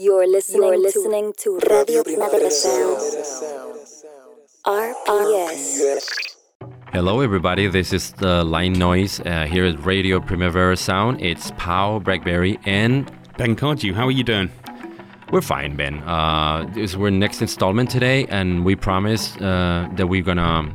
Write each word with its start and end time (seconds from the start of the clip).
You're 0.00 0.28
listening, 0.28 0.62
You're 0.62 0.78
listening 0.78 1.32
to, 1.38 1.58
to 1.58 1.74
Radio 1.74 2.04
Primavera 2.04 2.52
Sound. 2.52 2.98
RPS. 4.64 6.36
Hello, 6.92 7.20
everybody. 7.20 7.66
This 7.66 7.92
is 7.92 8.12
the 8.12 8.44
Line 8.44 8.74
Noise 8.74 9.18
uh, 9.18 9.46
here 9.50 9.64
at 9.66 9.84
Radio 9.84 10.20
Primavera 10.20 10.76
Sound. 10.76 11.20
It's 11.20 11.50
Pau 11.56 11.98
Blackberry 11.98 12.60
and 12.64 13.10
Ben 13.38 13.56
Cardew. 13.56 13.92
How 13.92 14.06
are 14.06 14.12
you 14.12 14.22
doing? 14.22 14.52
We're 15.32 15.40
fine, 15.40 15.74
Ben. 15.74 15.98
Uh, 16.04 16.70
this 16.72 16.92
is 16.92 16.96
our 16.96 17.10
next 17.10 17.42
installment 17.42 17.90
today, 17.90 18.24
and 18.26 18.64
we 18.64 18.76
promise 18.76 19.36
uh, 19.38 19.88
that 19.96 20.06
we're 20.06 20.22
gonna 20.22 20.72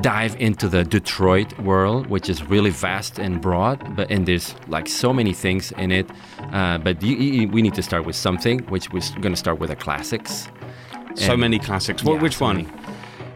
dive 0.00 0.36
into 0.40 0.68
the 0.68 0.84
Detroit 0.84 1.58
world, 1.58 2.06
which 2.08 2.28
is 2.28 2.44
really 2.44 2.70
vast 2.70 3.18
and 3.18 3.40
broad, 3.40 3.96
but 3.96 4.10
and 4.10 4.26
there's 4.26 4.54
like 4.68 4.88
so 4.88 5.12
many 5.12 5.32
things 5.32 5.72
in 5.72 5.90
it. 5.90 6.10
Uh, 6.52 6.78
but 6.78 7.02
you, 7.02 7.16
you, 7.16 7.48
we 7.48 7.62
need 7.62 7.74
to 7.74 7.82
start 7.82 8.04
with 8.04 8.16
something, 8.16 8.60
which 8.66 8.92
we're 8.92 9.00
going 9.20 9.32
to 9.32 9.36
start 9.36 9.58
with 9.58 9.70
the 9.70 9.76
classics. 9.76 10.48
So 11.14 11.32
and 11.32 11.40
many 11.40 11.58
classics. 11.58 12.04
What, 12.04 12.14
yeah, 12.14 12.22
which 12.22 12.36
so 12.36 12.44
one? 12.44 12.56
Many. 12.56 12.68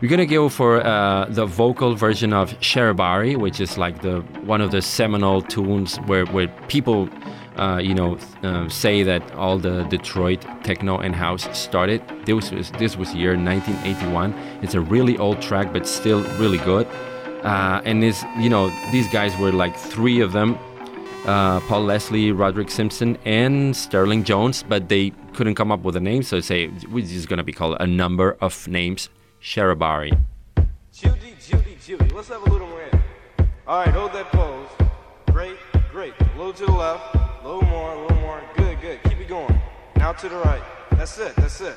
We're 0.01 0.09
gonna 0.09 0.27
go 0.27 0.49
for 0.49 0.85
uh, 0.85 1.27
the 1.29 1.47
vocal 1.47 1.95
version 1.95 2.33
of 2.33 2.51
Sharevari, 2.59 3.37
which 3.37 3.61
is 3.61 3.79
like 3.79 4.03
the 4.03 4.21
one 4.45 4.61
of 4.61 4.73
the 4.73 4.83
seminal 4.83 5.43
tunes 5.43 5.97
where 6.07 6.27
where 6.27 6.49
people 6.67 7.09
uh, 7.63 7.79
you 7.79 7.95
know, 7.95 8.19
uh, 8.43 8.69
say 8.69 9.05
that 9.05 9.23
all 9.35 9.57
the 9.59 9.85
Detroit 9.85 10.45
techno 10.65 10.99
and 10.99 11.15
house 11.15 11.47
started. 11.57 12.03
This 12.25 12.51
was 12.51 12.71
this 12.73 12.97
was 12.97 13.15
year 13.15 13.37
1981. 13.37 14.33
It's 14.63 14.75
a 14.75 14.81
really 14.81 15.17
old 15.19 15.41
track, 15.41 15.73
but 15.73 15.87
still 15.87 16.23
really 16.41 16.59
good. 16.59 16.87
Uh, 17.45 17.81
and 17.85 18.03
this, 18.03 18.25
you 18.39 18.51
know, 18.51 18.71
these 18.91 19.09
guys 19.09 19.37
were 19.39 19.53
like 19.53 19.77
three 19.77 20.21
of 20.21 20.33
them: 20.33 20.59
uh, 21.25 21.61
Paul 21.69 21.85
Leslie, 21.85 22.33
Roderick 22.33 22.71
Simpson, 22.71 23.17
and 23.25 23.77
Sterling 23.77 24.25
Jones. 24.25 24.65
But 24.65 24.89
they 24.89 25.13
couldn't 25.33 25.55
come 25.55 25.71
up 25.71 25.83
with 25.85 25.97
a 25.97 26.01
name, 26.01 26.23
so 26.25 26.41
say 26.41 26.69
we're 26.91 27.07
just 27.07 27.29
gonna 27.29 27.45
be 27.45 27.53
called 27.53 27.77
a 27.79 27.87
number 27.87 28.37
of 28.41 28.67
names. 28.67 29.09
Sharevari. 29.41 30.13
Judy, 30.93 31.35
Judy, 31.41 31.77
Judy. 31.85 32.09
Let's 32.15 32.29
have 32.29 32.43
a 32.47 32.51
little 32.51 32.69
more. 32.69 32.89
All 33.67 33.79
right, 33.79 33.95
hold 33.95 34.13
that 34.13 34.31
pose. 34.31 34.69
Great, 35.33 35.57
great. 35.91 36.15
A 36.21 36.39
little 36.39 36.53
to 36.53 36.67
the 36.67 36.73
left. 36.73 37.32
A 37.43 37.49
little 37.49 37.69
more, 37.69 37.93
a 37.93 38.01
little 38.03 38.17
more. 38.19 38.41
Good, 38.57 38.81
good. 38.81 39.03
Keep 39.03 39.21
it 39.21 39.29
going. 39.29 39.61
Now 39.97 40.13
to 40.13 40.29
the 40.29 40.37
right. 40.37 40.63
That's 40.93 41.19
it, 41.19 41.35
that's 41.35 41.61
it. 41.61 41.77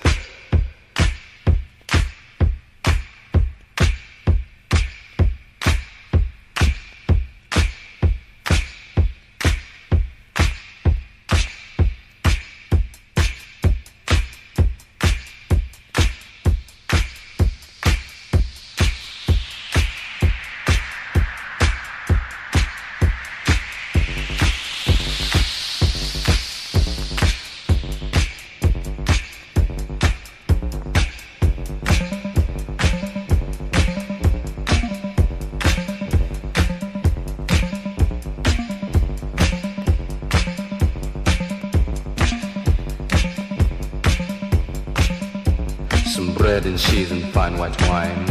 And 46.66 46.80
cheese 46.80 47.12
and 47.12 47.24
fine 47.32 47.60
white 47.60 47.80
wine. 47.88 48.26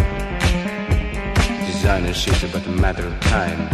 Designer 1.66 2.12
shit 2.12 2.50
but 2.52 2.66
a 2.66 2.70
matter 2.70 3.06
of 3.06 3.20
time. 3.20 3.68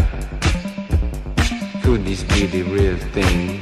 Could 1.83 2.05
this 2.05 2.23
be 2.25 2.45
the 2.45 2.63
real 2.65 2.99
thing? 3.15 3.59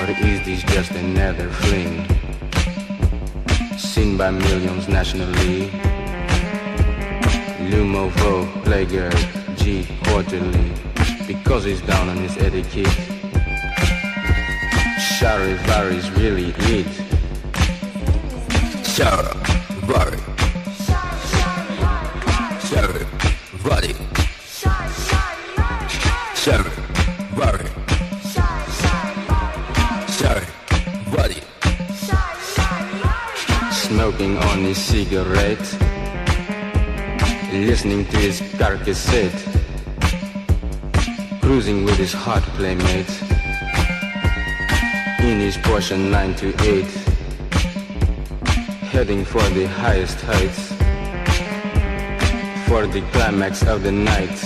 Or 0.00 0.10
is 0.26 0.44
this 0.44 0.64
just 0.64 0.90
another 0.90 1.48
fling? 1.50 2.04
Seen 3.78 4.16
by 4.16 4.30
millions 4.32 4.88
nationally. 4.88 5.70
L'Uomo 7.70 8.08
Vogue, 8.08 8.48
Playgirl, 8.64 9.56
G 9.56 9.86
quarterly. 10.04 10.72
Because 11.28 11.62
he's 11.62 11.80
down 11.82 12.08
on 12.08 12.16
his 12.16 12.36
etiquette. 12.38 12.98
Sharevaris 14.98 16.10
really 16.16 16.52
it. 16.76 17.11
Sarah, 18.92 19.34
Rory. 19.86 20.18
Sarah, 22.60 23.06
Roddy. 23.64 23.94
Sarah, 26.34 26.70
Rory. 27.34 27.70
Sarah, 30.08 30.46
Roddy. 31.10 31.40
Smoking 33.72 34.36
on 34.36 34.58
his 34.58 34.76
cigarette. 34.76 35.66
Listening 37.50 38.04
to 38.04 38.18
his 38.18 38.42
car 38.58 38.76
cassette. 38.76 39.42
Cruising 41.40 41.86
with 41.86 41.96
his 41.96 42.12
hot 42.12 42.42
playmate. 42.58 43.08
In 45.20 45.40
his 45.40 45.56
Porsche 45.56 45.96
928 45.98 47.01
heading 48.92 49.24
for 49.24 49.40
the 49.54 49.66
highest 49.66 50.20
heights, 50.20 50.68
for 52.68 52.86
the 52.86 53.00
climax 53.12 53.62
of 53.66 53.82
the 53.82 53.90
night. 53.90 54.36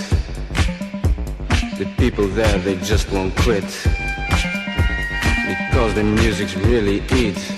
The 1.77 1.85
people 1.97 2.25
there, 2.29 2.57
they 2.59 2.77
just 2.77 3.11
won't 3.11 3.35
quit, 3.35 3.65
because 5.49 5.93
the 5.95 6.03
music's 6.03 6.55
really 6.55 7.01
it. 7.09 7.56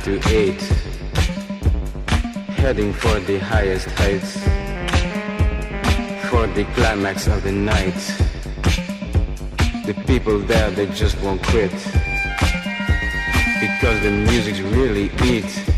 To 0.00 0.18
eight, 0.30 0.60
heading 2.56 2.92
for 2.92 3.20
the 3.20 3.38
highest 3.38 3.86
heights, 3.90 4.32
for 6.28 6.48
the 6.48 6.64
climax 6.74 7.28
of 7.28 7.44
the 7.44 7.52
night. 7.52 7.94
The 9.86 9.94
people 10.06 10.40
there, 10.40 10.70
they 10.72 10.86
just 10.86 11.20
won't 11.22 11.42
quit, 11.44 11.70
because 13.60 14.02
the 14.02 14.10
music's 14.10 14.60
really 14.60 15.08
it. 15.20 15.69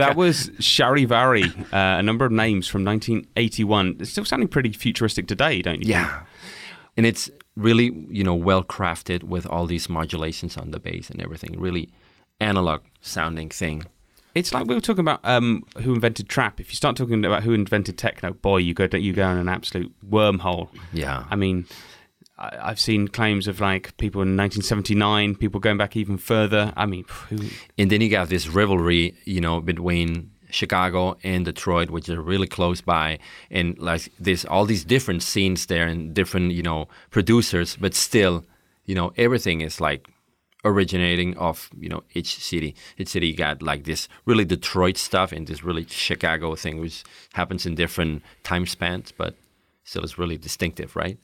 That 0.00 0.16
was 0.16 0.50
Sharevari, 0.58 1.60
uh, 1.72 1.98
a 1.98 2.02
number 2.02 2.24
of 2.24 2.32
names 2.32 2.66
from 2.66 2.84
1981. 2.84 3.96
It's 4.00 4.10
still 4.10 4.24
sounding 4.24 4.48
pretty 4.48 4.72
futuristic 4.72 5.26
today, 5.26 5.62
don't 5.62 5.80
you? 5.80 5.92
think? 5.92 6.06
Yeah. 6.06 6.22
And 6.96 7.06
it's 7.06 7.30
really, 7.56 7.92
you 8.08 8.24
know, 8.24 8.34
well 8.34 8.64
crafted 8.64 9.24
with 9.24 9.46
all 9.46 9.66
these 9.66 9.88
modulations 9.88 10.56
on 10.56 10.70
the 10.70 10.80
bass 10.80 11.10
and 11.10 11.20
everything. 11.22 11.58
Really 11.58 11.88
analog 12.40 12.82
sounding 13.00 13.48
thing. 13.50 13.84
It's 14.34 14.54
like 14.54 14.66
we 14.66 14.74
were 14.74 14.80
talking 14.80 15.00
about 15.00 15.20
um, 15.24 15.64
who 15.82 15.92
invented 15.92 16.28
trap. 16.28 16.60
If 16.60 16.70
you 16.70 16.76
start 16.76 16.96
talking 16.96 17.24
about 17.24 17.42
who 17.42 17.52
invented 17.52 17.98
techno, 17.98 18.32
boy, 18.32 18.58
you 18.58 18.74
go 18.74 18.88
you 18.96 19.12
go 19.12 19.28
in 19.28 19.38
an 19.38 19.48
absolute 19.48 19.92
wormhole. 20.08 20.68
Yeah. 20.92 21.24
I 21.30 21.36
mean, 21.36 21.66
I've 22.40 22.80
seen 22.80 23.08
claims 23.08 23.46
of 23.48 23.60
like 23.60 23.96
people 23.98 24.22
in 24.22 24.36
1979, 24.36 25.34
people 25.34 25.60
going 25.60 25.76
back 25.76 25.94
even 25.94 26.16
further. 26.16 26.72
I 26.74 26.86
mean, 26.86 27.04
who, 27.28 27.38
And 27.78 27.90
then 27.90 28.00
you 28.00 28.08
got 28.08 28.30
this 28.30 28.48
rivalry, 28.48 29.14
you 29.24 29.42
know, 29.42 29.60
between 29.60 30.30
Chicago 30.50 31.18
and 31.22 31.44
Detroit, 31.44 31.90
which 31.90 32.08
are 32.08 32.20
really 32.20 32.46
close 32.46 32.80
by, 32.80 33.18
and 33.50 33.78
like 33.78 34.10
there's 34.18 34.44
all 34.46 34.64
these 34.64 34.84
different 34.84 35.22
scenes 35.22 35.66
there 35.66 35.86
and 35.86 36.14
different, 36.14 36.52
you 36.52 36.62
know, 36.62 36.88
producers, 37.10 37.76
but 37.76 37.94
still, 37.94 38.44
you 38.86 38.94
know, 38.94 39.12
everything 39.16 39.60
is 39.60 39.80
like 39.80 40.08
originating 40.64 41.36
of 41.38 41.70
you 41.78 41.88
know 41.88 42.02
each 42.14 42.38
city. 42.38 42.74
Each 42.98 43.08
city 43.08 43.32
got 43.34 43.62
like 43.62 43.84
this 43.84 44.08
really 44.24 44.44
Detroit 44.44 44.96
stuff 44.96 45.32
and 45.32 45.46
this 45.46 45.62
really 45.62 45.86
Chicago 45.86 46.54
thing, 46.54 46.80
which 46.80 47.04
happens 47.34 47.66
in 47.66 47.74
different 47.74 48.22
time 48.42 48.66
spans, 48.66 49.12
but 49.12 49.34
still 49.84 50.04
is 50.04 50.18
really 50.18 50.38
distinctive, 50.38 50.96
right? 50.96 51.18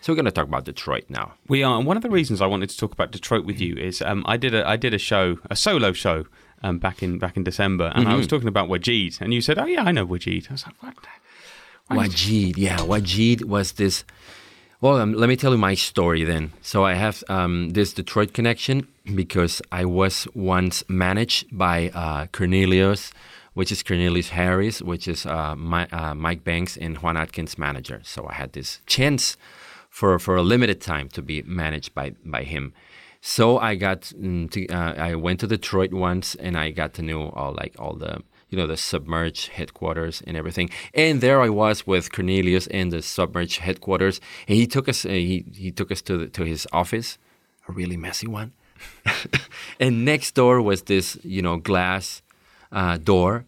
So 0.00 0.12
we're 0.12 0.16
going 0.16 0.26
to 0.26 0.30
talk 0.30 0.48
about 0.48 0.64
Detroit 0.64 1.04
now. 1.08 1.34
We 1.48 1.62
are. 1.62 1.78
And 1.78 1.86
one 1.86 1.96
of 1.96 2.02
the 2.02 2.10
reasons 2.10 2.40
I 2.40 2.46
wanted 2.46 2.70
to 2.70 2.76
talk 2.76 2.92
about 2.92 3.10
Detroit 3.10 3.44
with 3.44 3.60
you 3.60 3.76
is 3.76 4.02
um, 4.02 4.24
I 4.26 4.36
did 4.36 4.54
a 4.54 4.66
I 4.66 4.76
did 4.76 4.94
a 4.94 4.98
show, 4.98 5.38
a 5.50 5.56
solo 5.56 5.92
show, 5.92 6.26
um, 6.62 6.78
back 6.78 7.02
in 7.02 7.18
back 7.18 7.36
in 7.36 7.44
December, 7.44 7.92
and 7.94 8.08
I 8.08 8.14
was 8.14 8.26
talking 8.26 8.48
about 8.48 8.68
Waajeed, 8.68 9.20
and 9.20 9.34
you 9.34 9.40
said, 9.40 9.58
"Oh 9.58 9.66
yeah, 9.66 9.82
I 9.82 9.92
know 9.92 10.06
Waajeed." 10.06 10.48
I 10.50 10.54
was 10.54 10.66
like, 10.66 10.82
"What?" 10.82 10.94
Why 11.88 12.08
Waajeed, 12.08 12.56
yeah, 12.56 12.78
Waajeed 12.78 13.44
was 13.44 13.72
this. 13.72 14.04
Well, 14.80 14.96
um, 14.96 15.12
let 15.12 15.28
me 15.28 15.36
tell 15.36 15.52
you 15.52 15.58
my 15.58 15.74
story 15.74 16.24
then. 16.24 16.52
So 16.60 16.84
I 16.84 16.94
have 16.94 17.22
um, 17.28 17.70
this 17.70 17.92
Detroit 17.92 18.32
connection 18.32 18.88
because 19.14 19.62
I 19.70 19.84
was 19.84 20.26
once 20.34 20.82
managed 20.88 21.56
by 21.56 21.90
uh, 21.94 22.26
Cornelius, 22.32 23.12
which 23.54 23.70
is 23.70 23.82
Cornelius 23.82 24.30
Harris, 24.30 24.82
which 24.82 25.06
is 25.06 25.24
uh, 25.24 25.54
my, 25.54 25.86
uh, 25.88 26.14
Mike 26.14 26.42
Banks 26.42 26.76
and 26.76 26.98
Juan 26.98 27.16
Atkins' 27.16 27.58
manager. 27.58 28.00
So 28.02 28.26
I 28.28 28.34
had 28.34 28.54
this 28.54 28.80
chance 28.86 29.36
for 29.92 30.18
for 30.18 30.34
a 30.36 30.42
limited 30.42 30.80
time 30.80 31.08
to 31.10 31.22
be 31.22 31.42
managed 31.42 31.94
by 31.94 32.14
by 32.24 32.42
him. 32.44 32.72
So 33.20 33.58
I 33.58 33.76
got 33.76 34.00
mm, 34.00 34.50
to, 34.50 34.66
uh, 34.66 34.94
I 34.94 35.14
went 35.14 35.38
to 35.40 35.46
Detroit 35.46 35.92
once 35.92 36.34
and 36.34 36.56
I 36.56 36.72
got 36.72 36.92
to 36.94 37.02
know 37.02 37.28
all 37.30 37.52
like 37.52 37.76
all 37.78 37.94
the 37.94 38.22
you 38.48 38.56
know 38.58 38.66
the 38.66 38.76
Submerge 38.76 39.48
headquarters 39.48 40.22
and 40.26 40.36
everything. 40.36 40.70
And 40.94 41.20
there 41.20 41.40
I 41.42 41.50
was 41.50 41.86
with 41.86 42.10
Cornelius 42.10 42.66
in 42.66 42.88
the 42.88 43.02
Submerge 43.02 43.58
headquarters, 43.58 44.20
and 44.48 44.56
he 44.56 44.66
took 44.66 44.88
us 44.88 45.04
uh, 45.04 45.10
he 45.10 45.44
he 45.54 45.70
took 45.70 45.92
us 45.92 46.00
to 46.02 46.16
the, 46.18 46.26
to 46.28 46.44
his 46.44 46.66
office, 46.72 47.18
a 47.68 47.72
really 47.72 47.98
messy 47.98 48.26
one. 48.26 48.52
and 49.78 50.04
next 50.04 50.34
door 50.34 50.62
was 50.62 50.82
this 50.82 51.18
you 51.22 51.42
know 51.42 51.58
glass 51.58 52.22
uh, 52.72 52.96
door 52.96 53.44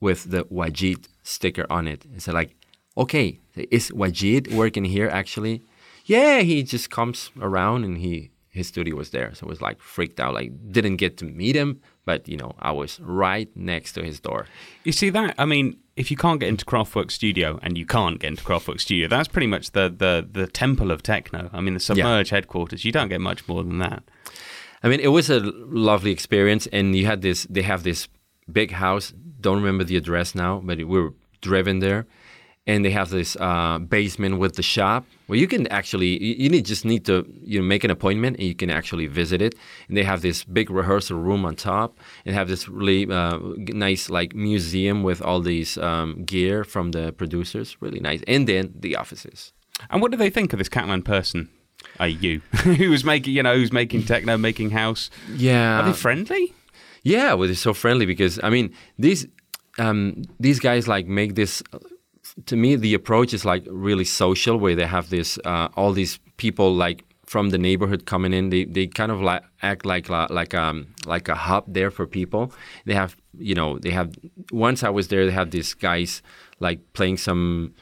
with 0.00 0.30
the 0.30 0.44
Waajeed 0.44 1.08
sticker 1.22 1.66
on 1.68 1.88
it. 1.88 2.04
And 2.04 2.22
so 2.22 2.32
like, 2.32 2.55
okay, 2.96 3.40
is 3.56 3.90
Waajeed 3.90 4.52
working 4.54 4.84
here 4.84 5.08
actually? 5.08 5.62
Yeah, 6.04 6.40
he 6.40 6.62
just 6.62 6.90
comes 6.90 7.30
around 7.40 7.84
and 7.84 7.98
he 7.98 8.30
his 8.56 8.68
studio 8.68 8.96
was 8.96 9.10
there. 9.10 9.34
So 9.34 9.46
I 9.46 9.48
was 9.50 9.60
like 9.60 9.80
freaked 9.80 10.18
out, 10.18 10.34
like 10.34 10.50
didn't 10.72 10.96
get 10.96 11.18
to 11.18 11.24
meet 11.26 11.54
him, 11.54 11.80
but 12.04 12.26
you 12.26 12.36
know, 12.36 12.54
I 12.58 12.72
was 12.72 12.98
right 13.00 13.48
next 13.54 13.92
to 13.92 14.02
his 14.02 14.18
door. 14.18 14.46
You 14.82 14.92
see 14.92 15.10
that? 15.10 15.34
I 15.38 15.44
mean, 15.44 15.76
if 15.96 16.10
you 16.10 16.16
can't 16.16 16.40
get 16.40 16.48
into 16.48 16.64
Kraftwerk 16.64 17.10
Studio, 17.10 17.58
and 17.62 17.76
you 17.76 17.86
can't 17.86 18.18
get 18.18 18.28
into 18.28 18.42
Kraftwerk 18.42 18.80
Studio, 18.80 19.08
that's 19.08 19.28
pretty 19.28 19.46
much 19.46 19.72
the 19.72 19.94
the 20.04 20.26
the 20.30 20.46
temple 20.46 20.90
of 20.90 21.02
techno. 21.02 21.50
I 21.52 21.60
mean, 21.60 21.74
the 21.74 21.80
Submerge 21.80 22.30
headquarters. 22.30 22.84
You 22.84 22.92
don't 22.92 23.08
get 23.08 23.20
much 23.20 23.46
more 23.46 23.62
than 23.62 23.78
that. 23.78 24.02
I 24.82 24.88
mean, 24.88 25.00
it 25.00 25.08
was 25.08 25.30
a 25.30 25.40
lovely 25.40 26.10
experience, 26.10 26.66
and 26.72 26.96
you 26.96 27.06
had 27.06 27.22
this. 27.22 27.46
They 27.50 27.62
have 27.62 27.82
this 27.82 28.08
big 28.50 28.72
house. 28.72 29.12
Don't 29.40 29.56
remember 29.56 29.84
the 29.84 29.96
address 29.96 30.34
now, 30.34 30.60
but 30.64 30.78
we 30.78 30.84
were 30.84 31.14
driven 31.40 31.80
there, 31.80 32.06
and 32.66 32.84
they 32.84 32.90
have 32.90 33.10
this 33.10 33.36
uh, 33.36 33.78
basement 33.78 34.38
with 34.38 34.56
the 34.56 34.62
shop 34.62 35.06
where 35.26 35.38
you 35.38 35.46
can 35.46 35.66
actually. 35.68 36.22
You 36.22 36.34
you 36.38 36.48
need 36.48 36.64
just 36.64 36.84
need 36.84 37.04
to 37.06 37.24
you 37.44 37.60
know 37.60 37.66
make 37.66 37.84
an 37.84 37.90
appointment, 37.90 38.36
and 38.38 38.46
you 38.46 38.54
can 38.54 38.70
actually 38.70 39.06
visit 39.06 39.40
it. 39.42 39.54
And 39.88 39.96
they 39.96 40.04
have 40.04 40.22
this 40.22 40.44
big 40.44 40.70
rehearsal 40.70 41.18
room 41.18 41.44
on 41.44 41.54
top, 41.56 41.98
and 42.24 42.34
have 42.34 42.48
this 42.48 42.68
really 42.68 43.10
uh, 43.10 43.38
nice 43.56 44.10
like 44.10 44.34
museum 44.34 45.02
with 45.02 45.22
all 45.22 45.40
these 45.40 45.78
um, 45.78 46.24
gear 46.24 46.64
from 46.64 46.90
the 46.90 47.12
producers. 47.12 47.76
Really 47.80 48.00
nice, 48.00 48.22
and 48.26 48.46
then 48.48 48.72
the 48.78 48.96
offices. 48.96 49.52
And 49.90 50.00
what 50.00 50.10
do 50.10 50.16
they 50.16 50.30
think 50.30 50.52
of 50.52 50.58
this 50.58 50.68
Catalan 50.68 51.02
person? 51.02 51.48
Are 52.00 52.08
you 52.08 52.40
who 52.64 52.90
was 52.90 53.04
making 53.04 53.34
you 53.34 53.42
know 53.42 53.54
who's 53.54 53.72
making 53.72 54.04
techno, 54.04 54.36
making 54.36 54.70
house? 54.70 55.10
Yeah, 55.34 55.80
Are 55.80 55.84
they 55.86 55.92
friendly? 55.92 56.54
Yeah, 57.02 57.34
well, 57.34 57.48
it's 57.48 57.60
so 57.60 57.72
friendly 57.74 58.06
because 58.06 58.40
I 58.42 58.50
mean 58.50 58.72
these 58.98 59.26
um, 59.78 60.24
these 60.40 60.58
guys 60.58 60.88
like 60.88 61.06
make 61.06 61.34
this. 61.34 61.62
To 62.44 62.56
me, 62.56 62.76
the 62.76 62.92
approach 62.92 63.32
is 63.32 63.44
like 63.44 63.64
really 63.68 64.04
social, 64.04 64.58
where 64.58 64.76
they 64.76 64.86
have 64.86 65.08
this 65.08 65.38
uh, 65.44 65.68
all 65.74 65.92
these 65.92 66.18
people 66.36 66.74
like 66.74 67.04
from 67.24 67.50
the 67.50 67.58
neighborhood 67.58 68.06
coming 68.06 68.32
in. 68.32 68.50
They, 68.50 68.64
they 68.64 68.86
kind 68.86 69.10
of 69.10 69.20
like 69.20 69.42
act 69.62 69.84
like 69.84 70.08
like 70.08 70.54
um 70.54 70.94
like 71.06 71.28
a 71.28 71.34
hub 71.34 71.64
there 71.66 71.90
for 71.90 72.06
people. 72.06 72.52
They 72.84 72.94
have 72.94 73.16
you 73.38 73.54
know 73.54 73.78
they 73.78 73.90
have 73.90 74.12
once 74.50 74.82
I 74.82 74.90
was 74.90 75.08
there, 75.08 75.26
they 75.26 75.32
have 75.32 75.50
these 75.50 75.74
guys 75.74 76.22
like 76.60 76.80
playing 76.92 77.16
some 77.16 77.74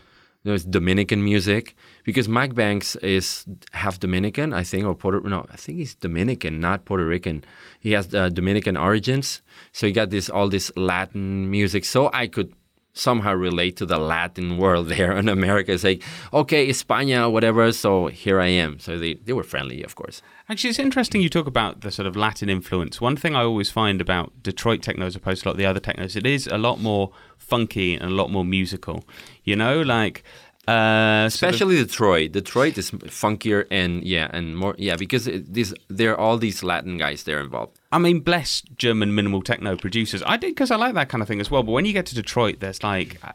you 0.44 0.52
know, 0.52 0.58
Dominican 0.58 1.24
music 1.24 1.74
because 2.04 2.28
Mike 2.28 2.54
Banks 2.54 2.96
is 2.96 3.46
half 3.72 3.98
Dominican, 3.98 4.52
I 4.52 4.62
think, 4.62 4.86
or 4.86 4.94
Puerto. 4.94 5.26
No, 5.26 5.46
I 5.50 5.56
think 5.56 5.78
he's 5.78 5.94
Dominican, 5.94 6.60
not 6.60 6.84
Puerto 6.84 7.04
Rican. 7.04 7.44
He 7.80 7.92
has 7.92 8.14
uh, 8.14 8.28
Dominican 8.28 8.76
origins, 8.76 9.42
so 9.72 9.86
he 9.86 9.92
got 9.92 10.10
this 10.10 10.28
all 10.28 10.48
this 10.48 10.70
Latin 10.76 11.50
music. 11.50 11.84
So 11.84 12.10
I 12.12 12.26
could 12.26 12.52
somehow 12.94 13.34
relate 13.34 13.76
to 13.76 13.84
the 13.84 13.98
Latin 13.98 14.56
world 14.56 14.88
there 14.94 15.12
in 15.12 15.28
America. 15.28 15.76
Like, 15.82 16.02
okay, 16.32 16.68
España, 16.68 17.30
whatever. 17.30 17.70
So 17.72 18.06
here 18.06 18.40
I 18.40 18.46
am. 18.46 18.78
So 18.78 18.98
they, 18.98 19.14
they 19.14 19.32
were 19.32 19.42
friendly, 19.42 19.82
of 19.82 19.94
course. 19.94 20.22
Actually, 20.48 20.70
it's 20.70 20.78
interesting 20.78 21.20
you 21.20 21.28
talk 21.28 21.46
about 21.46 21.80
the 21.80 21.90
sort 21.90 22.06
of 22.06 22.16
Latin 22.16 22.48
influence. 22.48 23.00
One 23.00 23.16
thing 23.16 23.34
I 23.34 23.42
always 23.42 23.70
find 23.70 24.00
about 24.00 24.42
Detroit 24.42 24.82
techno 24.82 25.06
as 25.06 25.16
opposed 25.16 25.42
to 25.42 25.48
a 25.48 25.50
lot 25.50 25.54
of 25.54 25.58
the 25.58 25.66
other 25.66 25.80
technos, 25.80 26.16
it 26.16 26.26
is 26.26 26.46
a 26.46 26.58
lot 26.58 26.80
more 26.80 27.12
funky 27.38 27.94
and 27.94 28.04
a 28.04 28.14
lot 28.14 28.30
more 28.30 28.44
musical. 28.44 29.04
You 29.42 29.56
know, 29.56 29.82
like 29.82 30.22
uh, 30.66 31.24
Especially 31.26 31.76
Detroit. 31.76 32.32
Detroit 32.32 32.78
is 32.78 32.90
funkier 32.90 33.66
and 33.70 34.02
yeah, 34.02 34.28
and 34.32 34.56
more 34.56 34.74
yeah 34.78 34.96
because 34.96 35.26
it, 35.26 35.52
this 35.52 35.74
there 35.88 36.12
are 36.12 36.18
all 36.18 36.38
these 36.38 36.62
Latin 36.62 36.98
guys 36.98 37.24
there 37.24 37.40
involved. 37.40 37.78
I 37.92 37.98
mean, 37.98 38.20
bless 38.20 38.62
German 38.76 39.14
minimal 39.14 39.40
techno 39.40 39.76
producers. 39.76 40.22
I 40.26 40.36
did 40.36 40.50
because 40.50 40.70
I 40.72 40.76
like 40.76 40.94
that 40.94 41.08
kind 41.08 41.22
of 41.22 41.28
thing 41.28 41.40
as 41.40 41.50
well. 41.50 41.62
But 41.62 41.72
when 41.72 41.84
you 41.84 41.92
get 41.92 42.06
to 42.06 42.14
Detroit, 42.14 42.58
there's 42.58 42.82
like, 42.82 43.18
uh, 43.22 43.30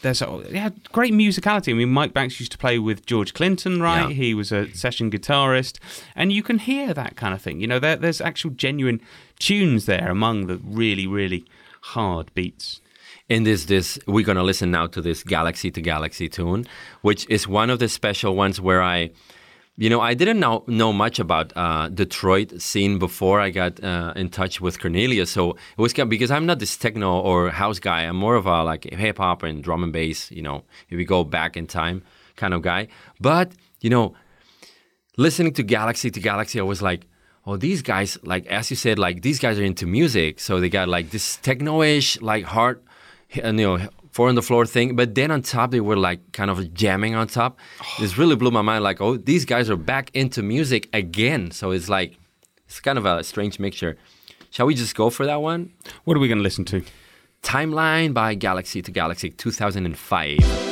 there's 0.00 0.22
uh, 0.22 0.44
yeah, 0.50 0.70
great 0.92 1.12
musicality. 1.12 1.72
I 1.72 1.74
mean, 1.74 1.90
Mike 1.90 2.14
Banks 2.14 2.40
used 2.40 2.52
to 2.52 2.58
play 2.58 2.78
with 2.78 3.04
George 3.04 3.34
Clinton, 3.34 3.82
right? 3.82 4.08
Yeah. 4.08 4.14
He 4.14 4.34
was 4.34 4.50
a 4.50 4.72
session 4.74 5.10
guitarist, 5.10 5.78
and 6.16 6.32
you 6.32 6.42
can 6.42 6.58
hear 6.58 6.94
that 6.94 7.16
kind 7.16 7.34
of 7.34 7.42
thing. 7.42 7.60
You 7.60 7.66
know, 7.66 7.78
there, 7.78 7.96
there's 7.96 8.20
actual 8.20 8.50
genuine 8.52 9.00
tunes 9.38 9.86
there 9.86 10.10
among 10.10 10.46
the 10.46 10.56
really, 10.58 11.06
really 11.06 11.44
hard 11.82 12.32
beats. 12.34 12.80
In 13.32 13.44
this 13.44 13.64
this 13.64 13.98
we're 14.06 14.26
gonna 14.26 14.42
listen 14.42 14.70
now 14.70 14.86
to 14.88 15.00
this 15.00 15.24
Galaxy 15.24 15.70
to 15.70 15.80
Galaxy 15.80 16.28
tune, 16.28 16.66
which 17.00 17.26
is 17.30 17.48
one 17.48 17.70
of 17.70 17.78
the 17.78 17.88
special 17.88 18.36
ones 18.36 18.60
where 18.60 18.82
I. 18.82 19.10
You 19.78 19.88
know, 19.88 20.02
I 20.02 20.12
didn't 20.12 20.38
know 20.38 20.64
know 20.66 20.92
much 20.92 21.18
about 21.18 21.50
uh, 21.56 21.88
Detroit 21.88 22.60
scene 22.60 22.98
before 22.98 23.40
I 23.40 23.48
got 23.48 23.82
uh, 23.82 24.12
in 24.16 24.28
touch 24.28 24.60
with 24.60 24.78
Cornelius. 24.78 25.30
So 25.30 25.52
it 25.52 25.78
was 25.78 25.94
because 25.94 26.30
I'm 26.30 26.44
not 26.44 26.58
this 26.58 26.76
techno 26.76 27.20
or 27.20 27.48
house 27.48 27.78
guy. 27.78 28.02
I'm 28.02 28.16
more 28.16 28.34
of 28.34 28.44
a 28.44 28.62
like 28.64 28.84
hip 28.92 29.16
hop 29.16 29.42
and 29.42 29.64
drum 29.64 29.82
and 29.82 29.94
bass. 29.94 30.30
You 30.30 30.42
know, 30.42 30.64
if 30.90 30.98
we 30.98 31.06
go 31.06 31.24
back 31.24 31.56
in 31.56 31.66
time, 31.66 32.02
kind 32.36 32.52
of 32.52 32.60
guy. 32.60 32.88
But 33.18 33.52
you 33.80 33.88
know, 33.88 34.14
listening 35.16 35.54
to 35.54 35.62
Galaxy 35.62 36.10
to 36.10 36.20
Galaxy, 36.20 36.60
I 36.60 36.64
was 36.64 36.82
like, 36.82 37.06
oh, 37.46 37.56
these 37.56 37.80
guys, 37.80 38.18
like 38.24 38.44
as 38.48 38.68
you 38.68 38.76
said, 38.76 38.98
like 38.98 39.22
these 39.22 39.38
guys 39.38 39.58
are 39.58 39.64
into 39.64 39.86
music, 39.86 40.38
so 40.38 40.60
they 40.60 40.68
got 40.68 40.86
like 40.86 41.08
this 41.12 41.38
techno-ish, 41.38 42.20
like 42.20 42.44
hard, 42.44 42.76
and, 42.76 42.91
Uh, 43.42 43.48
you 43.48 43.52
know, 43.52 43.88
four 44.12 44.28
on 44.28 44.34
the 44.34 44.42
floor 44.42 44.66
thing. 44.66 44.94
But 44.96 45.14
then 45.14 45.30
on 45.30 45.42
top, 45.42 45.70
they 45.70 45.80
were 45.80 45.96
like 45.96 46.32
kind 46.32 46.50
of 46.50 46.74
jamming 46.74 47.14
on 47.14 47.26
top. 47.26 47.58
This 47.98 48.18
really 48.18 48.36
blew 48.36 48.50
my 48.50 48.62
mind. 48.62 48.84
Like, 48.84 49.00
oh, 49.00 49.16
these 49.16 49.44
guys 49.44 49.70
are 49.70 49.76
back 49.76 50.10
into 50.14 50.42
music 50.42 50.88
again. 50.92 51.50
So 51.50 51.70
it's 51.70 51.88
like 51.88 52.16
it's 52.66 52.80
kind 52.80 52.98
of 52.98 53.06
a 53.06 53.24
strange 53.24 53.58
mixture. 53.58 53.96
Shall 54.50 54.66
we 54.66 54.74
just 54.74 54.94
go 54.94 55.10
for 55.10 55.24
that 55.26 55.40
one? 55.40 55.72
What 56.04 56.16
are 56.16 56.20
we 56.20 56.28
going 56.28 56.38
to 56.38 56.42
listen 56.42 56.64
to? 56.66 56.84
Timeline 57.42 58.14
by 58.14 58.34
Galaxy 58.34 58.82
to 58.82 58.90
Galaxy 58.90 59.30
2005. 59.30 60.71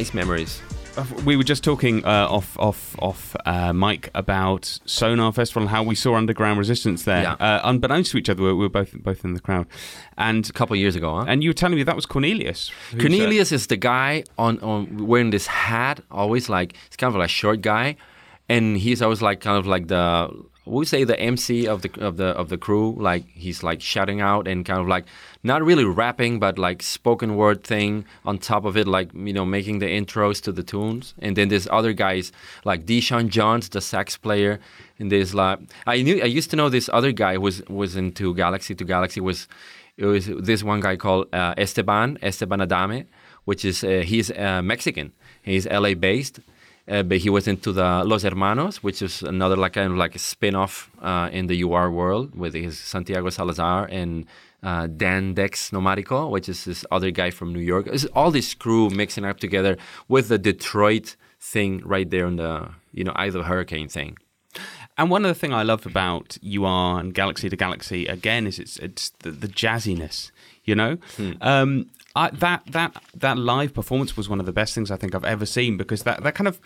Nice 0.00 0.14
memories. 0.14 0.62
We 1.24 1.36
were 1.36 1.44
just 1.44 1.62
talking 1.62 2.04
uh, 2.06 2.26
off 2.36 2.58
off 2.58 2.96
off 3.00 3.36
uh, 3.44 3.72
mic 3.74 4.10
about 4.14 4.80
Sonar 4.86 5.30
Festival 5.32 5.62
and 5.62 5.70
how 5.70 5.82
we 5.82 5.94
saw 5.94 6.14
Underground 6.14 6.58
Resistance 6.58 7.04
there. 7.04 7.22
Yeah. 7.22 7.32
Uh, 7.34 7.60
unbeknownst 7.64 8.10
to 8.12 8.18
each 8.18 8.30
other, 8.30 8.42
we 8.42 8.52
we 8.54 8.60
were 8.60 8.70
both 8.70 8.92
both 9.02 9.24
in 9.26 9.34
the 9.34 9.40
crowd, 9.40 9.66
and 10.16 10.48
A 10.48 10.52
couple 10.52 10.74
of 10.74 10.80
years 10.80 10.96
ago, 10.96 11.16
huh? 11.16 11.26
and 11.28 11.42
you 11.42 11.50
were 11.50 11.58
telling 11.62 11.76
me 11.76 11.82
that 11.82 11.96
was 11.96 12.06
Cornelius. 12.06 12.70
Cornelius 12.98 13.52
is 13.52 13.66
the 13.66 13.76
guy 13.76 14.24
on, 14.38 14.58
on 14.60 15.06
wearing 15.06 15.30
this 15.30 15.46
hat, 15.46 16.00
always 16.10 16.48
like 16.48 16.72
he's 16.88 16.96
kind 16.96 17.14
of 17.14 17.18
like 17.18 17.26
a 17.26 17.36
short 17.42 17.60
guy, 17.60 17.96
and 18.48 18.78
he's 18.78 19.02
always 19.02 19.20
like 19.20 19.40
kind 19.40 19.58
of 19.58 19.66
like 19.66 19.88
the 19.88 20.30
we 20.64 20.84
say 20.86 21.04
the 21.04 21.18
MC 21.20 21.66
of 21.66 21.82
the 21.82 21.90
of 22.00 22.16
the 22.16 22.28
of 22.40 22.48
the 22.48 22.56
crew. 22.56 22.96
Like 22.98 23.24
he's 23.28 23.62
like 23.62 23.80
shouting 23.82 24.20
out 24.20 24.48
and 24.48 24.64
kind 24.64 24.80
of 24.80 24.88
like 24.88 25.04
not 25.42 25.62
really 25.62 25.84
rapping, 25.84 26.38
but 26.38 26.58
like 26.58 26.82
spoken 26.82 27.36
word 27.36 27.64
thing 27.64 28.04
on 28.24 28.38
top 28.38 28.64
of 28.64 28.76
it, 28.76 28.86
like 28.86 29.10
you 29.14 29.32
know 29.32 29.44
making 29.44 29.78
the 29.78 29.86
intros 29.86 30.40
to 30.42 30.52
the 30.52 30.62
tunes. 30.62 31.14
And 31.18 31.36
then 31.36 31.48
there's 31.48 31.66
other 31.70 31.92
guys 31.92 32.32
like 32.64 32.86
DeSean 32.86 33.28
Jones, 33.28 33.68
the 33.68 33.80
sax 33.80 34.16
player, 34.16 34.60
and 34.98 35.10
there's 35.10 35.34
like 35.34 35.58
I 35.86 36.02
knew 36.02 36.20
I 36.22 36.26
used 36.26 36.50
to 36.50 36.56
know 36.56 36.68
this 36.68 36.90
other 36.92 37.12
guy 37.12 37.34
who 37.34 37.40
was 37.40 37.62
was 37.68 37.96
into 37.96 38.34
Galaxy 38.34 38.74
to 38.74 38.84
Galaxy 38.84 39.20
was 39.20 39.48
it 39.96 40.06
was 40.06 40.26
this 40.26 40.62
one 40.62 40.80
guy 40.80 40.96
called 40.96 41.28
uh, 41.32 41.54
Esteban 41.56 42.18
Esteban 42.22 42.60
Adame, 42.60 43.06
which 43.44 43.64
is 43.64 43.82
uh, 43.82 44.02
he's 44.04 44.30
uh, 44.30 44.60
Mexican. 44.62 45.12
He's 45.42 45.66
LA 45.66 45.94
based, 45.94 46.40
uh, 46.86 47.02
but 47.02 47.18
he 47.18 47.30
was 47.30 47.48
into 47.48 47.72
the 47.72 48.04
Los 48.04 48.24
Hermanos, 48.24 48.82
which 48.82 49.00
is 49.00 49.22
another 49.22 49.56
like 49.56 49.72
kind 49.72 49.92
of 49.92 49.96
like 49.96 50.14
a 50.14 50.18
spin-off 50.18 50.90
uh, 51.00 51.30
in 51.32 51.46
the 51.46 51.62
UR 51.62 51.90
world 51.90 52.34
with 52.34 52.52
his 52.52 52.78
Santiago 52.78 53.30
Salazar 53.30 53.86
and 53.86 54.26
uh, 54.62 54.86
Dan 54.86 55.34
Dex 55.34 55.70
Nomadico, 55.70 56.30
which 56.30 56.48
is 56.48 56.64
this 56.64 56.84
other 56.90 57.10
guy 57.10 57.30
from 57.30 57.52
New 57.52 57.60
York. 57.60 57.86
It's 57.86 58.04
all 58.06 58.30
this 58.30 58.54
crew 58.54 58.90
mixing 58.90 59.24
up 59.24 59.38
together 59.40 59.76
with 60.08 60.28
the 60.28 60.38
Detroit 60.38 61.16
thing 61.40 61.80
right 61.84 62.08
there 62.10 62.26
on 62.26 62.36
the 62.36 62.70
you 62.92 63.04
know 63.04 63.12
either 63.16 63.42
hurricane 63.42 63.88
thing. 63.88 64.16
And 64.98 65.10
one 65.10 65.24
other 65.24 65.34
thing 65.34 65.54
I 65.54 65.62
love 65.62 65.86
about 65.86 66.36
UR 66.44 67.00
and 67.00 67.14
Galaxy 67.14 67.48
to 67.48 67.56
Galaxy 67.56 68.06
again 68.06 68.46
is 68.46 68.58
it's 68.58 68.76
it's 68.78 69.10
the, 69.20 69.30
the 69.30 69.48
jazziness. 69.48 70.30
You 70.64 70.74
know, 70.74 70.98
um, 71.40 71.86
I, 72.14 72.30
that 72.30 72.62
that 72.66 73.02
that 73.14 73.38
live 73.38 73.72
performance 73.72 74.16
was 74.16 74.28
one 74.28 74.40
of 74.40 74.46
the 74.46 74.52
best 74.52 74.74
things 74.74 74.90
I 74.90 74.96
think 74.96 75.14
I've 75.14 75.24
ever 75.24 75.46
seen 75.46 75.76
because 75.76 76.02
that 76.02 76.22
that 76.22 76.34
kind 76.34 76.48
of. 76.48 76.60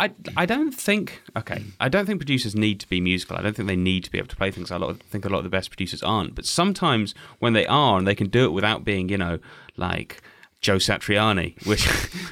I, 0.00 0.10
I 0.36 0.46
don't 0.46 0.72
think 0.72 1.20
okay 1.36 1.62
I 1.78 1.88
don't 1.88 2.06
think 2.06 2.18
producers 2.20 2.54
need 2.54 2.80
to 2.80 2.88
be 2.88 3.00
musical 3.00 3.36
I 3.36 3.42
don't 3.42 3.54
think 3.54 3.68
they 3.68 3.76
need 3.76 4.04
to 4.04 4.10
be 4.10 4.18
able 4.18 4.28
to 4.28 4.36
play 4.36 4.50
things 4.50 4.70
I 4.70 4.78
think 5.10 5.24
a 5.24 5.28
lot 5.28 5.38
of 5.38 5.44
the 5.44 5.50
best 5.50 5.70
producers 5.70 6.02
aren't 6.02 6.34
but 6.34 6.46
sometimes 6.46 7.14
when 7.38 7.52
they 7.52 7.66
are 7.66 7.98
and 7.98 8.06
they 8.06 8.14
can 8.14 8.28
do 8.28 8.44
it 8.46 8.52
without 8.52 8.84
being 8.84 9.08
you 9.08 9.18
know 9.18 9.38
like 9.76 10.22
Joe 10.60 10.76
Satriani, 10.76 11.54
which 11.66 11.86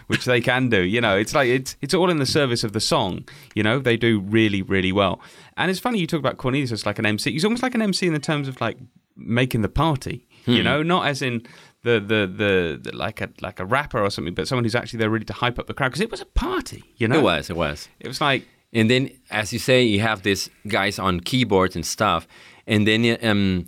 which 0.06 0.24
they 0.24 0.40
can 0.40 0.68
do. 0.68 0.82
You 0.82 1.00
know, 1.00 1.16
it's 1.16 1.34
like 1.34 1.48
it's 1.48 1.76
it's 1.80 1.94
all 1.94 2.10
in 2.10 2.18
the 2.18 2.26
service 2.26 2.62
of 2.62 2.72
the 2.72 2.80
song. 2.80 3.26
You 3.54 3.62
know, 3.62 3.78
they 3.78 3.96
do 3.96 4.20
really 4.20 4.62
really 4.62 4.92
well. 4.92 5.20
And 5.56 5.70
it's 5.70 5.80
funny 5.80 5.98
you 5.98 6.06
talk 6.06 6.20
about 6.20 6.36
Cornelius 6.36 6.72
as 6.72 6.86
like 6.86 6.98
an 6.98 7.06
MC. 7.06 7.32
He's 7.32 7.44
almost 7.44 7.62
like 7.62 7.74
an 7.74 7.82
MC 7.82 8.06
in 8.06 8.12
the 8.12 8.18
terms 8.18 8.46
of 8.46 8.60
like 8.60 8.76
making 9.16 9.62
the 9.62 9.68
party. 9.68 10.26
Hmm. 10.44 10.52
You 10.52 10.62
know, 10.62 10.82
not 10.82 11.06
as 11.06 11.22
in 11.22 11.46
the, 11.88 11.96
the 12.12 12.20
the 12.42 12.52
the 12.84 12.92
like 12.96 13.18
a 13.20 13.28
like 13.40 13.58
a 13.60 13.64
rapper 13.64 14.00
or 14.06 14.10
something, 14.10 14.34
but 14.34 14.46
someone 14.48 14.64
who's 14.64 14.78
actually 14.80 15.00
there 15.00 15.10
really 15.10 15.24
to 15.32 15.38
hype 15.44 15.58
up 15.58 15.66
the 15.66 15.74
crowd 15.74 15.88
because 15.88 16.04
it 16.06 16.10
was 16.10 16.20
a 16.20 16.30
party. 16.46 16.82
You 17.00 17.08
know, 17.08 17.18
It 17.18 17.22
was, 17.22 17.50
it 17.50 17.56
was. 17.56 17.88
It 18.00 18.08
was 18.08 18.20
like 18.20 18.42
And 18.72 18.90
then, 18.90 19.10
as 19.30 19.52
you 19.52 19.58
say, 19.58 19.82
you 19.82 20.00
have 20.00 20.22
these 20.22 20.50
guys 20.66 20.98
on 20.98 21.20
keyboards 21.20 21.74
and 21.76 21.86
stuff, 21.86 22.26
and 22.66 22.86
then 22.86 23.00
um, 23.30 23.66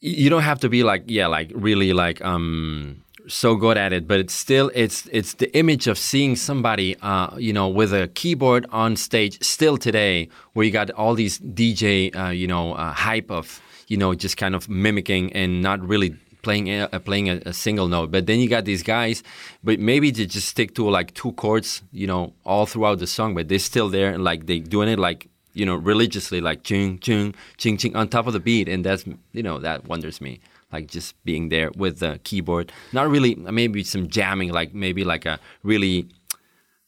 you 0.00 0.30
don't 0.30 0.42
have 0.42 0.60
to 0.60 0.68
be 0.68 0.82
like, 0.82 1.02
yeah, 1.06 1.26
like 1.38 1.52
really 1.54 1.92
like 1.92 2.24
um 2.24 3.04
so 3.26 3.56
good 3.56 3.76
at 3.76 3.92
it, 3.92 4.06
but 4.06 4.20
it's 4.20 4.34
still 4.34 4.70
it's 4.74 5.08
it's 5.12 5.34
the 5.34 5.48
image 5.56 5.86
of 5.86 5.96
seeing 5.98 6.36
somebody, 6.36 6.96
uh, 7.02 7.36
you 7.38 7.52
know, 7.52 7.68
with 7.68 7.92
a 7.92 8.08
keyboard 8.08 8.66
on 8.70 8.96
stage 8.96 9.42
still 9.42 9.76
today, 9.78 10.28
where 10.52 10.64
you 10.66 10.72
got 10.72 10.90
all 10.90 11.14
these 11.14 11.38
DJ, 11.38 12.14
uh, 12.14 12.28
you 12.30 12.46
know, 12.46 12.74
uh, 12.74 12.92
hype 12.92 13.30
of, 13.30 13.60
you 13.88 13.96
know, 13.96 14.14
just 14.14 14.36
kind 14.36 14.54
of 14.54 14.68
mimicking 14.68 15.32
and 15.32 15.62
not 15.62 15.80
really 15.88 16.16
playing 16.44 16.68
a, 16.68 17.00
playing 17.00 17.28
a, 17.28 17.40
a 17.46 17.52
single 17.52 17.88
note. 17.88 18.10
But 18.12 18.26
then 18.26 18.38
you 18.38 18.48
got 18.48 18.64
these 18.64 18.82
guys, 18.82 19.22
but 19.64 19.80
maybe 19.80 20.10
they 20.10 20.26
just 20.26 20.48
stick 20.48 20.74
to 20.76 20.88
like 20.88 21.14
two 21.14 21.32
chords, 21.32 21.82
you 21.90 22.06
know, 22.06 22.32
all 22.44 22.66
throughout 22.66 22.98
the 23.00 23.06
song, 23.06 23.34
but 23.34 23.48
they're 23.48 23.58
still 23.58 23.88
there 23.88 24.10
and 24.12 24.22
like 24.22 24.46
they 24.46 24.60
doing 24.60 24.88
it 24.88 24.98
like 24.98 25.28
you 25.54 25.64
know 25.64 25.76
religiously, 25.76 26.40
like 26.40 26.62
ching 26.64 26.98
ching 26.98 27.34
ching 27.56 27.76
ching 27.78 27.96
on 27.96 28.08
top 28.08 28.26
of 28.26 28.32
the 28.32 28.40
beat, 28.40 28.68
and 28.68 28.84
that's 28.84 29.04
you 29.32 29.42
know 29.42 29.58
that 29.58 29.86
wonders 29.86 30.20
me. 30.20 30.40
Like 30.72 30.88
just 30.88 31.14
being 31.24 31.50
there 31.50 31.70
with 31.76 32.00
the 32.00 32.20
keyboard, 32.24 32.72
not 32.92 33.08
really 33.08 33.36
maybe 33.36 33.84
some 33.84 34.08
jamming, 34.08 34.50
like 34.50 34.74
maybe 34.74 35.04
like 35.04 35.24
a 35.24 35.38
really 35.62 36.08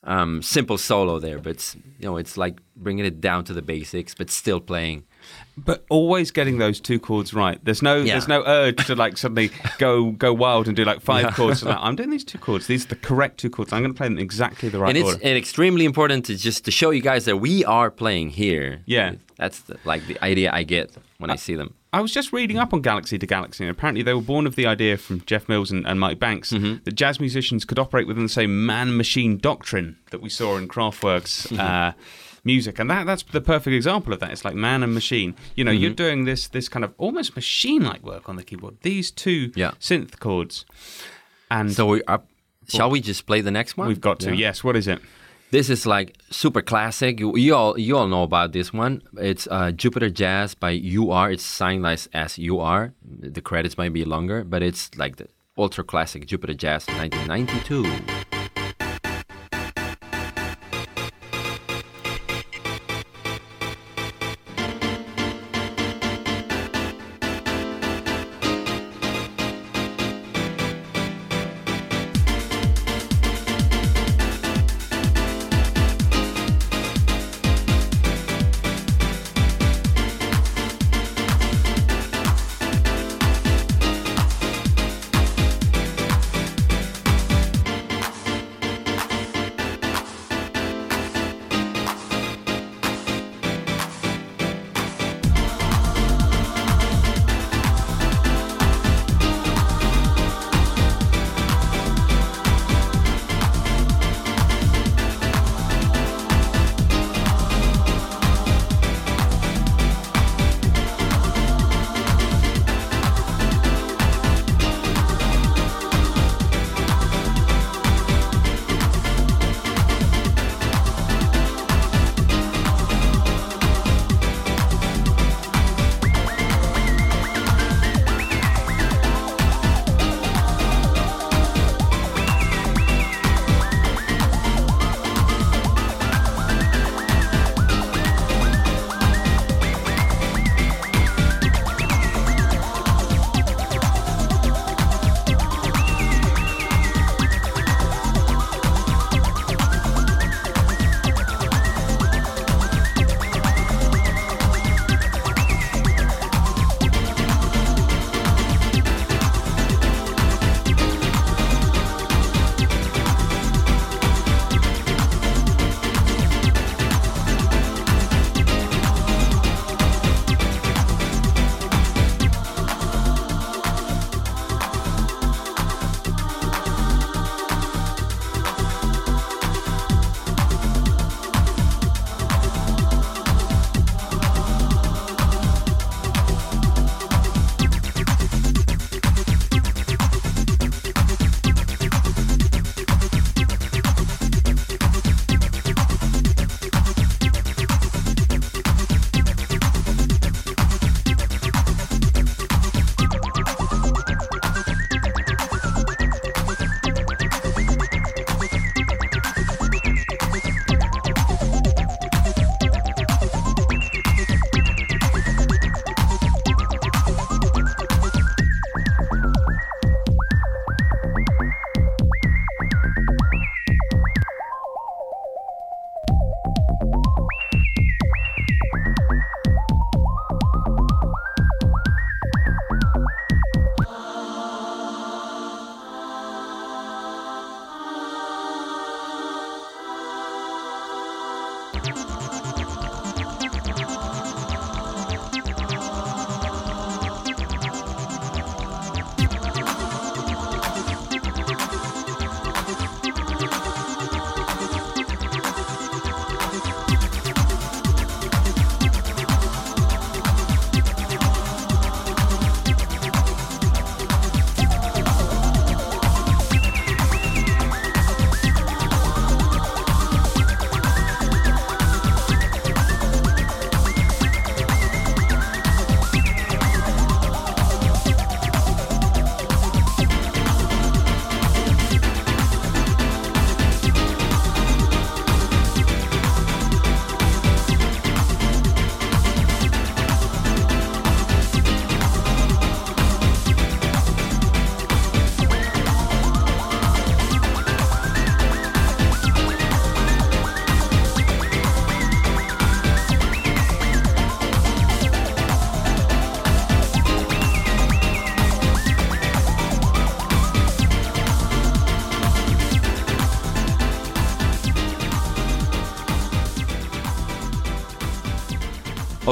um, 0.03 0.43
simple 0.43 0.77
solo 0.77 1.21
there, 1.21 1.39
but 1.39 1.77
you 1.99 2.07
know 2.07 2.17
it's 2.17 2.37
like 2.37 2.59
bringing 2.77 3.05
it 3.05 3.21
down 3.21 3.45
to 3.45 3.53
the 3.53 3.63
basics, 3.63 4.15
but 4.15 4.31
still 4.31 4.61
playing. 4.61 5.05
But 5.57 5.85
always 5.89 6.31
getting 6.31 6.59
those 6.59 6.81
two 6.81 6.99
chords 6.99 7.33
right. 7.33 7.59
There's 7.65 7.83
no 7.83 7.97
Yeah. 7.97 8.15
there's 8.15 8.29
no 8.29 8.43
urge 8.47 8.85
to 8.87 8.95
like 8.95 9.17
suddenly 9.17 9.51
go 9.79 10.11
go 10.11 10.33
wild 10.33 10.67
and 10.69 10.77
do 10.77 10.85
like 10.85 11.01
five 11.01 11.35
chords. 11.35 11.63
And 11.63 11.71
like, 11.71 11.79
I'm 11.83 11.97
doing 11.97 12.11
these 12.11 12.25
two 12.25 12.39
chords. 12.39 12.67
These 12.67 12.85
are 12.85 12.89
the 12.89 12.97
correct 12.97 13.39
two 13.39 13.51
chords. 13.51 13.73
I'm 13.73 13.83
going 13.83 13.93
to 13.95 13.97
play 13.97 14.09
them 14.09 14.19
exactly 14.19 14.69
the 14.69 14.79
right 14.79 14.87
way. 14.87 14.91
and 14.91 14.99
it's 14.99 15.15
order. 15.15 15.21
and 15.25 15.39
extremely 15.39 15.85
important 15.85 16.27
to 16.27 16.37
just 16.37 16.65
to 16.67 16.71
show 16.71 16.91
you 16.91 17.01
guys 17.03 17.25
that 17.25 17.39
we 17.39 17.65
are 17.65 17.91
playing 17.91 18.31
here. 18.31 18.83
Yeah. 18.87 19.15
that's 19.37 19.61
the, 19.61 19.79
like 19.85 20.07
the 20.07 20.23
idea 20.23 20.51
I 20.53 20.63
get 20.63 20.91
when 21.19 21.31
I 21.31 21.37
see 21.37 21.55
them. 21.55 21.73
I 21.93 22.01
was 22.03 22.13
just 22.13 22.31
reading 22.31 22.59
up 22.59 22.75
on 22.75 22.83
Galaxy 22.83 23.17
to 23.19 23.27
Galaxy, 23.27 23.65
and 23.65 23.71
apparently 23.71 24.03
they 24.03 24.13
were 24.13 24.21
born 24.21 24.47
of 24.47 24.55
the 24.55 24.67
idea 24.67 24.99
from 24.99 25.23
Jeff 25.25 25.49
Mills 25.49 25.71
and, 25.71 25.87
and 25.87 25.99
Mike 25.99 26.19
Banks 26.19 26.53
Mm-hmm. 26.53 26.85
that 26.85 26.95
jazz 26.95 27.19
musicians 27.21 27.65
could 27.65 27.79
operate 27.79 28.07
within 28.07 28.23
the 28.25 28.29
same 28.29 28.67
man-machine 28.67 29.39
doctrine 29.39 29.97
that 30.11 30.21
we 30.21 30.29
saw 30.29 30.59
in 30.59 30.69
Kraftwerk's 30.69 31.47
Mm-hmm. 31.47 31.59
uh, 31.61 31.93
music, 32.47 32.79
and 32.79 32.89
that 32.91 33.05
that's 33.07 33.23
the 33.25 33.41
perfect 33.55 33.75
example 33.75 34.13
of 34.15 34.21
that. 34.21 34.31
It's 34.31 34.45
like 34.45 34.55
man 34.55 34.83
and 34.83 34.95
machine. 34.95 35.35
You 35.57 35.65
know, 35.65 35.71
you're 35.73 35.91
Mm-hmm. 35.91 36.05
doing 36.07 36.25
this 36.31 36.49
this 36.49 36.69
kind 36.69 36.85
of 36.87 36.91
almost 36.97 37.35
machine-like 37.37 38.03
work 38.13 38.29
on 38.31 38.37
the 38.37 38.45
keyboard. 38.49 38.75
These 38.83 39.11
two 39.11 39.53
Yeah. 39.57 39.73
synth 39.81 40.19
chords, 40.21 40.65
and 41.51 41.73
So 41.73 41.87
we 41.87 42.03
are. 42.05 42.23
Shall 42.69 42.91
we 42.91 43.01
just 43.01 43.27
play 43.27 43.41
the 43.43 43.51
next 43.53 43.77
one? 43.77 43.87
we've 43.89 44.01
got 44.01 44.19
to. 44.21 44.31
Yeah. 44.31 44.47
Yes, 44.49 44.65
what 44.65 44.77
is 44.77 44.89
it? 44.89 45.01
This 45.53 45.71
is 45.71 45.87
like 45.87 46.17
super 46.31 46.61
classic. 46.63 47.21
You, 47.21 47.37
you 47.37 47.55
all 47.55 47.79
you 47.79 47.97
all 47.97 48.09
know 48.09 48.25
about 48.25 48.51
this 48.53 48.73
one. 48.73 49.03
It's 49.31 49.47
uh, 49.51 49.71
Jupiter 49.83 50.11
Jazz 50.11 50.55
by 50.57 50.73
UR. 50.73 51.31
It's 51.31 51.45
signed 51.45 51.87
as, 51.87 52.09
as 52.13 52.37
UR. 52.39 52.93
The 53.37 53.41
credits 53.41 53.79
might 53.79 53.93
be 53.93 54.05
longer, 54.05 54.43
but 54.43 54.61
it's 54.63 54.91
like 54.99 55.17
the 55.17 55.29
ultra 55.57 55.85
classic 55.85 56.27
Jupiter 56.27 56.55
Jazz 56.55 56.87
1992. 56.89 58.26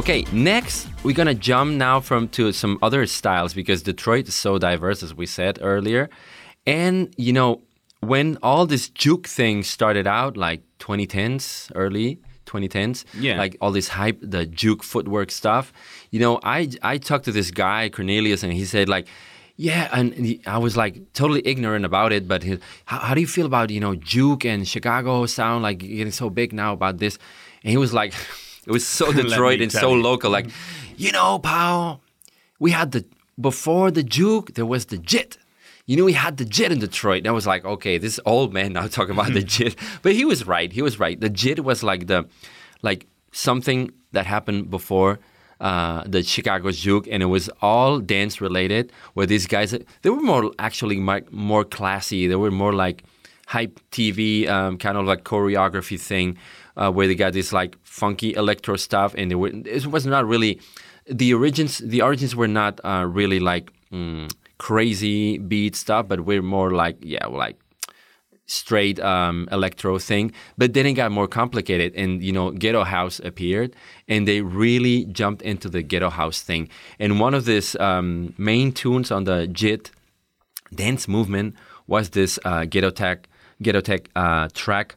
Okay, 0.05 0.27
next 0.33 0.87
we're 1.03 1.14
gonna 1.14 1.33
jump 1.33 1.73
now 1.77 1.99
from 1.99 2.29
to 2.29 2.53
some 2.53 2.79
other 2.83 3.07
styles 3.07 3.55
because 3.55 3.83
Detroit 3.83 4.29
is 4.29 4.35
so 4.35 4.59
diverse, 4.59 5.03
as 5.03 5.14
we 5.14 5.25
said 5.25 5.59
earlier. 5.62 6.11
And 6.67 7.14
you 7.17 7.33
know, 7.33 7.62
when 8.01 8.37
all 8.43 8.67
this 8.67 8.90
juke 8.90 9.27
thing 9.27 9.62
started 9.62 10.07
out, 10.07 10.37
like 10.37 10.61
2010s, 10.79 11.73
early 11.75 12.19
2010s, 12.45 13.07
Yeah. 13.19 13.38
like 13.38 13.57
all 13.62 13.73
this 13.73 13.88
hype, 13.88 14.19
the 14.21 14.45
juke 14.45 14.83
footwork 14.83 15.31
stuff. 15.31 15.73
You 16.11 16.21
know, 16.21 16.38
I 16.43 16.69
I 16.83 16.99
talked 16.99 17.25
to 17.25 17.33
this 17.33 17.51
guy 17.51 17.88
Cornelius, 17.88 18.43
and 18.43 18.53
he 18.53 18.64
said 18.67 18.88
like. 18.88 19.07
Yeah, 19.57 19.88
and 19.93 20.12
he, 20.14 20.40
I 20.49 20.59
was 20.59 20.77
like 20.77 21.12
totally 21.12 21.40
ignorant 21.47 21.85
about 21.85 22.12
it. 22.12 22.27
But 22.27 22.43
he, 22.43 22.59
how, 22.87 22.99
how 22.99 23.14
do 23.14 23.21
you 23.21 23.27
feel 23.29 23.47
about 23.47 23.71
you 23.71 23.79
know 23.79 23.95
juke 23.95 24.45
and 24.45 24.67
Chicago 24.67 25.27
sound 25.27 25.62
like 25.62 25.79
getting 25.79 26.11
so 26.11 26.29
big 26.29 26.53
now 26.53 26.73
about 26.73 26.99
this? 26.99 27.19
And 27.62 27.71
he 27.71 27.77
was 27.77 27.95
like, 27.95 28.12
it 28.66 28.72
was 28.72 28.87
so 28.87 29.12
Detroit 29.22 29.61
and 29.61 29.72
so 29.72 29.94
you. 29.94 30.03
local. 30.03 30.31
Like, 30.31 30.48
you 30.96 31.12
know, 31.12 31.38
pal, 31.38 32.00
we 32.59 32.70
had 32.70 32.92
the 32.92 33.05
before 33.40 33.90
the 33.90 34.03
juke 34.03 34.55
there 34.55 34.66
was 34.66 34.87
the 34.87 34.98
jit. 34.98 35.38
You 35.87 35.98
know, 35.98 36.05
we 36.05 36.14
had 36.14 36.38
the 36.38 36.46
jit 36.46 36.72
in 36.72 36.79
Detroit. 36.79 37.18
And 37.18 37.29
I 37.29 37.33
was 37.33 37.46
like, 37.46 37.64
okay, 37.64 37.98
this 37.98 38.18
old 38.24 38.55
man 38.55 38.72
now 38.72 38.87
talking 38.87 39.12
about 39.12 39.35
the 39.35 39.42
jit. 39.57 39.77
But 40.03 40.14
he 40.14 40.24
was 40.24 40.46
right. 40.46 40.72
He 40.72 40.81
was 40.81 40.98
right. 40.98 41.20
The 41.20 41.29
jit 41.29 41.62
was 41.62 41.83
like 41.83 42.07
the 42.07 42.27
like 42.83 43.07
something 43.33 43.90
that 44.12 44.27
happened 44.27 44.70
before 44.70 45.18
uh, 45.61 46.03
the 46.07 46.22
Chicago 46.22 46.70
juke, 46.70 47.07
and 47.11 47.22
it 47.22 47.27
was 47.27 47.48
all 47.61 47.98
dance 47.98 48.40
related. 48.40 48.92
Where 49.14 49.27
these 49.27 49.46
guys, 49.46 49.77
they 50.03 50.11
were 50.11 50.20
more 50.20 50.53
actually 50.59 50.98
more, 50.98 51.22
more 51.31 51.64
classy. 51.64 52.27
They 52.27 52.37
were 52.37 52.50
more 52.50 52.72
like 52.72 53.05
hype 53.46 53.79
TV 53.90 54.48
um, 54.48 54.79
kind 54.79 54.96
of 54.96 55.05
like 55.05 55.24
choreography 55.24 56.00
thing, 56.00 56.38
uh, 56.77 56.91
where 56.91 57.07
they 57.07 57.15
got 57.15 57.33
this 57.33 57.53
like 57.53 57.77
funky 57.83 58.35
electro 58.35 58.77
stuff, 58.77 59.15
and 59.17 59.33
were, 59.39 59.51
it 59.65 59.87
was 59.87 60.07
not 60.07 60.27
really 60.27 60.61
the 61.07 61.35
origins. 61.35 61.79
The 61.79 62.03
origins 62.03 62.35
were 62.35 62.49
not 62.49 62.81
uh, 62.85 63.07
really 63.09 63.41
like 63.41 63.73
mm, 63.93 64.33
crazy 64.59 65.39
beat 65.39 65.77
stuff, 65.77 66.09
but 66.09 66.21
we're 66.21 66.43
more 66.43 66.71
like 66.71 66.97
yeah, 67.01 67.27
like 67.27 67.59
straight 68.47 69.01
um, 69.01 69.49
electro 69.51 69.99
thing. 69.99 70.33
But 70.59 70.75
then 70.75 70.87
it 70.87 70.95
got 70.95 71.13
more 71.13 71.29
complicated, 71.29 71.95
and 71.95 72.23
you 72.23 72.33
know, 72.33 72.51
ghetto 72.51 72.85
house 72.85 73.21
appeared, 73.21 73.75
and 74.09 74.27
they 74.27 74.41
really 74.41 75.05
jumped 75.07 75.43
into 75.43 75.69
the 75.69 75.83
ghetto 75.83 76.11
house 76.11 76.43
thing. 76.43 76.69
And 76.99 77.21
one 77.21 77.35
of 77.35 77.45
these 77.45 77.77
um, 77.77 78.35
main 78.37 78.73
tunes 78.73 79.11
on 79.11 79.25
the 79.25 79.47
JIT 79.47 79.91
dance 80.75 81.07
movement 81.09 81.55
was 81.87 82.11
this 82.11 82.39
uh, 82.45 82.65
ghetto 82.65 82.91
tech 82.91 83.29
ghetto 83.63 83.81
tech 83.81 84.09
uh, 84.17 84.49
track 84.53 84.97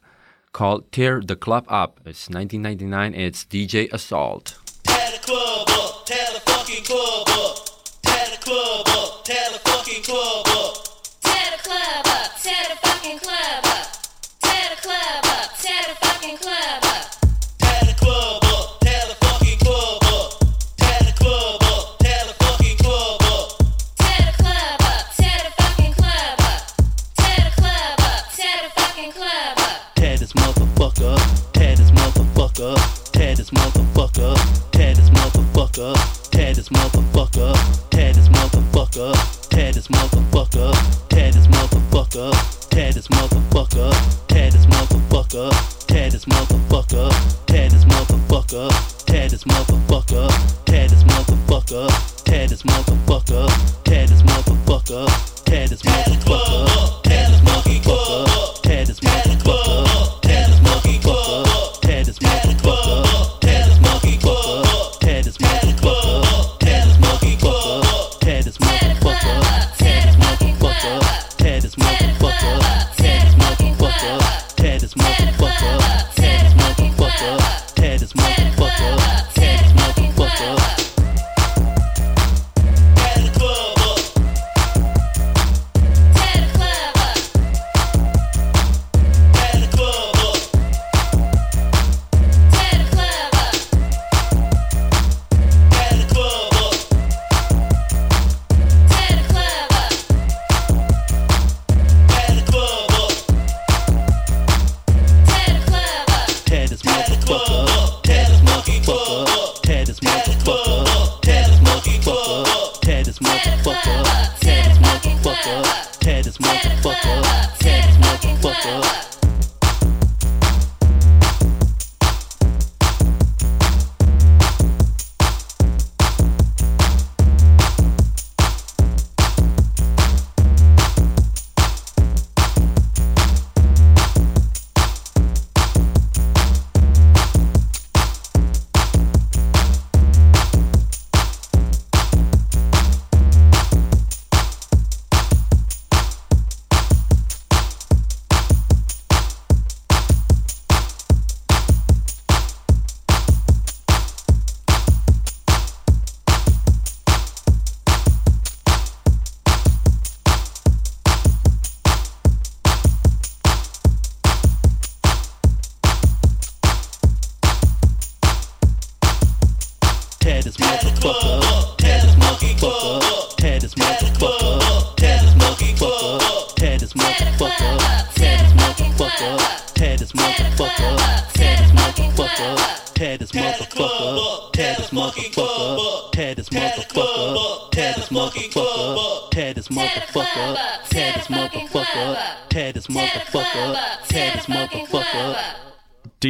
called 0.52 0.90
"Tear 0.92 1.20
the 1.20 1.36
Club 1.36 1.64
Up." 1.68 2.00
It's 2.04 2.28
1999. 2.28 3.14
And 3.14 3.22
it's 3.22 3.44
DJ 3.44 3.92
Assault. 3.92 4.58
Tear 4.84 5.10
the 5.12 5.18
club 5.18 5.68
up, 5.70 6.06
tear 6.06 6.26
the 6.34 6.40
fucking 6.40 6.84
club 6.84 7.28
up. 7.28 7.56
Tear 8.02 8.26
the 8.30 8.44
club 8.44 8.88
up, 8.88 9.24
tear 9.24 9.50
the 9.52 9.58
fucking 9.58 10.02
club 10.02 10.47
motherfucker 32.58 32.76
up. 32.76 33.12
Tear 33.12 33.34
this 33.34 33.50
motherfucker 33.50 34.32
up, 34.32 34.70
tear 34.72 34.94
this 34.94 35.10
motherfucker 35.10 35.94
up. 35.94 36.30
Tear 36.30 36.54
this 36.54 36.68
motherfucker 36.68 37.54
up, 37.54 37.90
tear 37.90 38.12
this 38.12 38.28
motherfucker 38.28 39.12
up. 39.12 39.48
Tear 39.48 39.72
this 39.72 39.88
motherfucker 39.88 40.72
up, 40.72 41.08
tear 41.08 41.32
this 41.32 41.46
motherfucker 41.46 42.32
up. 42.32 42.68
Tear 42.68 42.92
this 42.92 43.06
motherfucker 43.06 43.90
up, 43.90 44.26
tear 44.28 44.50
this 44.50 44.66
motherfucker 44.66 45.48
up. 45.48 45.86
Tear 45.86 46.10
this 46.10 46.24
motherfucker 46.24 47.10
up, 47.10 47.46
tear 47.46 47.68
this 47.68 47.84
motherfucker 47.84 48.66
up. 48.66 49.06
Tear 49.06 49.28
this 49.28 49.44
motherfucker 49.44 50.28
up, 50.28 50.64
tear 50.64 50.88
this 50.88 51.02
motherfucker 51.04 51.88
up. 51.88 52.24
Tear 52.24 52.46
this 52.48 52.62
motherfucker 52.62 53.44
up, 53.44 53.84
tear 53.84 54.06
this 54.06 54.22
motherfucker 54.22 55.06
up. 55.06 55.44
Tear 55.44 55.66
this 55.66 55.82
motherfucker 55.82 56.66
up, 56.68 56.97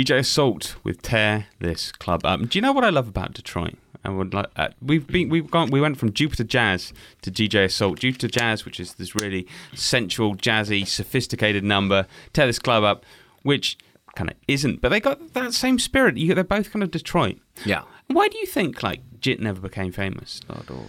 DJ 0.08 0.20
Assault 0.20 0.76
with 0.84 1.02
Tear 1.02 1.48
This 1.58 1.92
Club 1.92 2.24
Up. 2.24 2.40
Do 2.40 2.56
you 2.56 2.62
know 2.62 2.72
what 2.72 2.82
I 2.82 2.88
love 2.88 3.08
about 3.08 3.34
Detroit? 3.34 3.74
I 4.02 4.08
would 4.08 4.32
like. 4.32 4.46
Uh, 4.56 4.68
we've 4.80 5.06
been 5.06 5.28
we've 5.28 5.50
gone 5.50 5.70
we 5.70 5.82
went 5.82 5.98
from 5.98 6.14
Jupiter 6.14 6.44
Jazz 6.44 6.94
to 7.20 7.30
DJ 7.30 7.64
Assault. 7.66 7.98
Jupiter 7.98 8.26
Jazz, 8.26 8.64
which 8.64 8.80
is 8.80 8.94
this 8.94 9.14
really 9.14 9.46
sensual, 9.74 10.34
jazzy, 10.34 10.86
sophisticated 10.86 11.62
number. 11.62 12.06
Tear 12.32 12.46
This 12.46 12.58
Club 12.58 12.84
Up, 12.84 13.04
which 13.42 13.76
kind 14.16 14.30
of 14.30 14.36
isn't, 14.48 14.80
but 14.80 14.88
they 14.88 14.98
got 14.98 15.34
that 15.34 15.52
same 15.52 15.78
spirit. 15.78 16.16
You, 16.16 16.34
they're 16.34 16.42
both 16.42 16.72
kind 16.72 16.82
of 16.82 16.90
Detroit. 16.90 17.36
Yeah. 17.66 17.82
Why 18.06 18.28
do 18.28 18.38
you 18.38 18.46
think 18.46 18.82
like 18.82 19.02
Jit 19.20 19.40
never 19.40 19.60
became 19.60 19.92
famous? 19.92 20.40
Or, 20.48 20.62
or- 20.74 20.86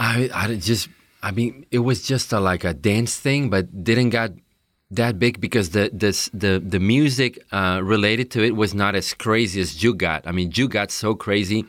I, 0.00 0.28
I 0.34 0.56
just, 0.56 0.88
I 1.22 1.30
mean, 1.30 1.66
it 1.70 1.78
was 1.78 2.02
just 2.02 2.32
a, 2.32 2.40
like 2.40 2.64
a 2.64 2.74
dance 2.74 3.16
thing, 3.16 3.48
but 3.48 3.84
didn't 3.84 4.10
got 4.10 4.32
that 4.92 5.18
big 5.18 5.40
because 5.40 5.70
the 5.70 5.90
this 5.92 6.30
the 6.32 6.62
the 6.64 6.78
music 6.78 7.42
uh, 7.52 7.80
related 7.82 8.30
to 8.32 8.44
it 8.44 8.54
was 8.56 8.74
not 8.74 8.94
as 8.94 9.14
crazy 9.14 9.60
as 9.60 9.74
Juke 9.74 9.98
got. 9.98 10.26
I 10.26 10.32
mean, 10.32 10.50
Juke 10.50 10.72
got 10.72 10.90
so 10.90 11.14
crazy. 11.14 11.64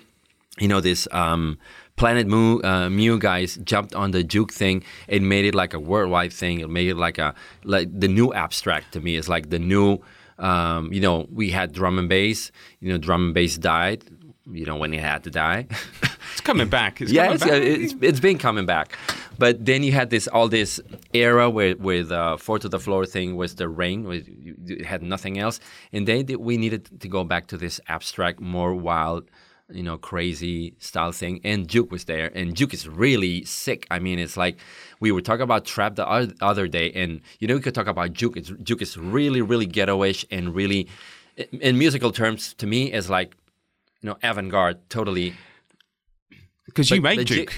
You 0.59 0.67
know, 0.67 0.81
this 0.81 1.07
um, 1.11 1.57
Planet 1.95 2.27
Mu 2.27 2.61
uh, 2.63 2.89
Mu 2.89 3.17
guys 3.17 3.57
jumped 3.63 3.95
on 3.95 4.11
the 4.11 4.23
Juke 4.23 4.51
thing 4.51 4.83
and 5.07 5.27
made 5.27 5.45
it 5.45 5.55
like 5.55 5.73
a 5.73 5.79
worldwide 5.79 6.33
thing. 6.33 6.59
It 6.59 6.69
made 6.69 6.89
it 6.89 6.97
like 6.97 7.17
a 7.17 7.33
like 7.63 7.87
the 7.97 8.07
new 8.07 8.33
abstract 8.33 8.93
to 8.93 9.01
me. 9.01 9.15
is 9.15 9.29
like 9.29 9.49
the 9.49 9.59
new. 9.59 9.99
Um, 10.39 10.91
you 10.91 10.99
know, 10.99 11.27
we 11.31 11.51
had 11.51 11.71
drum 11.71 11.99
and 11.99 12.09
bass. 12.09 12.51
You 12.81 12.91
know, 12.91 12.97
drum 12.97 13.25
and 13.25 13.33
bass 13.33 13.57
died. 13.57 14.03
You 14.51 14.65
know, 14.65 14.75
when 14.75 14.93
it 14.93 14.99
had 14.99 15.23
to 15.23 15.31
die. 15.31 15.67
it's 16.31 16.41
coming 16.41 16.67
back. 16.67 16.99
It's 17.01 17.11
yeah, 17.13 17.27
coming 17.27 17.35
it's, 17.35 17.43
back. 17.45 17.53
uh, 17.53 17.55
it's 17.63 17.95
it's 18.01 18.19
been 18.19 18.37
coming 18.37 18.65
back, 18.65 18.97
but 19.37 19.65
then 19.65 19.83
you 19.83 19.91
had 19.91 20.09
this 20.09 20.27
all 20.27 20.47
this 20.47 20.79
era 21.13 21.49
where 21.49 21.75
with 21.77 22.11
uh, 22.11 22.37
four 22.37 22.59
to 22.59 22.69
the 22.69 22.79
floor 22.79 23.05
thing 23.05 23.35
was 23.35 23.55
the 23.55 23.67
reign, 23.67 24.03
where 24.03 24.17
you, 24.17 24.83
had 24.85 25.01
nothing 25.01 25.39
else, 25.39 25.59
and 25.91 26.07
then 26.07 26.25
we 26.39 26.57
needed 26.57 26.99
to 27.01 27.07
go 27.07 27.23
back 27.23 27.47
to 27.47 27.57
this 27.57 27.79
abstract, 27.87 28.39
more 28.39 28.75
wild, 28.75 29.29
you 29.69 29.83
know, 29.83 29.97
crazy 29.97 30.75
style 30.79 31.11
thing. 31.11 31.41
And 31.43 31.67
Juke 31.67 31.91
was 31.91 32.05
there, 32.05 32.31
and 32.35 32.55
Juke 32.55 32.73
is 32.73 32.87
really 32.87 33.43
sick. 33.45 33.87
I 33.89 33.99
mean, 33.99 34.19
it's 34.19 34.37
like 34.37 34.57
we 34.99 35.11
were 35.11 35.21
talking 35.21 35.43
about 35.43 35.65
trap 35.65 35.95
the 35.95 36.07
oth- 36.07 36.33
other 36.41 36.67
day, 36.67 36.91
and 36.91 37.21
you 37.39 37.47
know, 37.47 37.55
we 37.55 37.61
could 37.61 37.75
talk 37.75 37.87
about 37.87 38.13
Juke. 38.13 38.37
It's, 38.37 38.51
Juke 38.61 38.81
is 38.81 38.97
really, 38.97 39.41
really 39.41 39.65
ghetto-ish 39.65 40.25
and 40.29 40.53
really, 40.53 40.87
in- 41.37 41.77
musical 41.77 42.11
terms, 42.11 42.53
to 42.55 42.67
me, 42.67 42.91
is 42.91 43.09
like, 43.09 43.35
you 44.01 44.09
know, 44.09 44.17
avant-garde, 44.21 44.89
totally. 44.89 45.33
Because 46.65 46.89
you 46.91 47.01
made 47.01 47.25
Juke. 47.25 47.53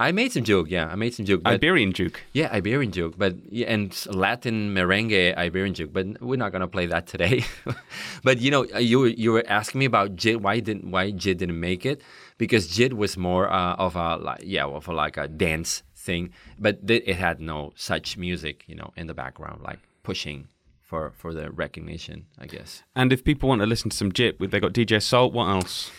I 0.00 0.12
made 0.12 0.30
some 0.30 0.44
joke, 0.44 0.70
yeah. 0.70 0.86
I 0.86 0.94
made 0.94 1.12
some 1.12 1.26
joke. 1.26 1.42
Iberian 1.44 1.92
Juke. 1.92 2.22
yeah, 2.32 2.48
Iberian 2.52 2.92
joke, 2.92 3.14
but 3.18 3.34
yeah, 3.50 3.66
and 3.66 3.90
Latin 4.06 4.72
merengue 4.72 5.36
Iberian 5.36 5.74
joke. 5.74 5.92
But 5.92 6.22
we're 6.22 6.36
not 6.36 6.52
gonna 6.52 6.68
play 6.68 6.86
that 6.86 7.08
today. 7.08 7.44
but 8.22 8.40
you 8.40 8.52
know, 8.52 8.64
uh, 8.72 8.78
you 8.78 9.00
were, 9.00 9.08
you 9.08 9.32
were 9.32 9.44
asking 9.48 9.80
me 9.80 9.86
about 9.86 10.14
Jit. 10.14 10.40
Why 10.40 10.60
didn't 10.60 10.88
why 10.90 11.10
Jit 11.10 11.38
didn't 11.38 11.58
make 11.58 11.84
it? 11.84 12.00
Because 12.38 12.68
Jid 12.68 12.92
was 12.92 13.16
more 13.16 13.50
uh, 13.50 13.74
of 13.74 13.96
a 13.96 14.16
like 14.16 14.42
yeah, 14.44 14.66
of 14.66 14.86
a, 14.86 14.92
like 14.92 15.16
a 15.16 15.26
dance 15.26 15.82
thing, 15.96 16.30
but 16.60 16.86
th- 16.86 17.02
it 17.04 17.16
had 17.16 17.40
no 17.40 17.72
such 17.74 18.16
music, 18.16 18.64
you 18.68 18.76
know, 18.76 18.92
in 18.96 19.08
the 19.08 19.14
background 19.14 19.62
like 19.62 19.80
pushing 20.04 20.46
for 20.80 21.10
for 21.16 21.34
the 21.34 21.50
recognition, 21.50 22.26
I 22.38 22.46
guess. 22.46 22.84
And 22.94 23.12
if 23.12 23.24
people 23.24 23.48
want 23.48 23.62
to 23.62 23.66
listen 23.66 23.90
to 23.90 23.96
some 23.96 24.12
Jit, 24.12 24.38
they 24.38 24.60
got 24.60 24.72
DJ 24.72 24.98
Assault. 24.98 25.32
What 25.32 25.48
else? 25.48 25.90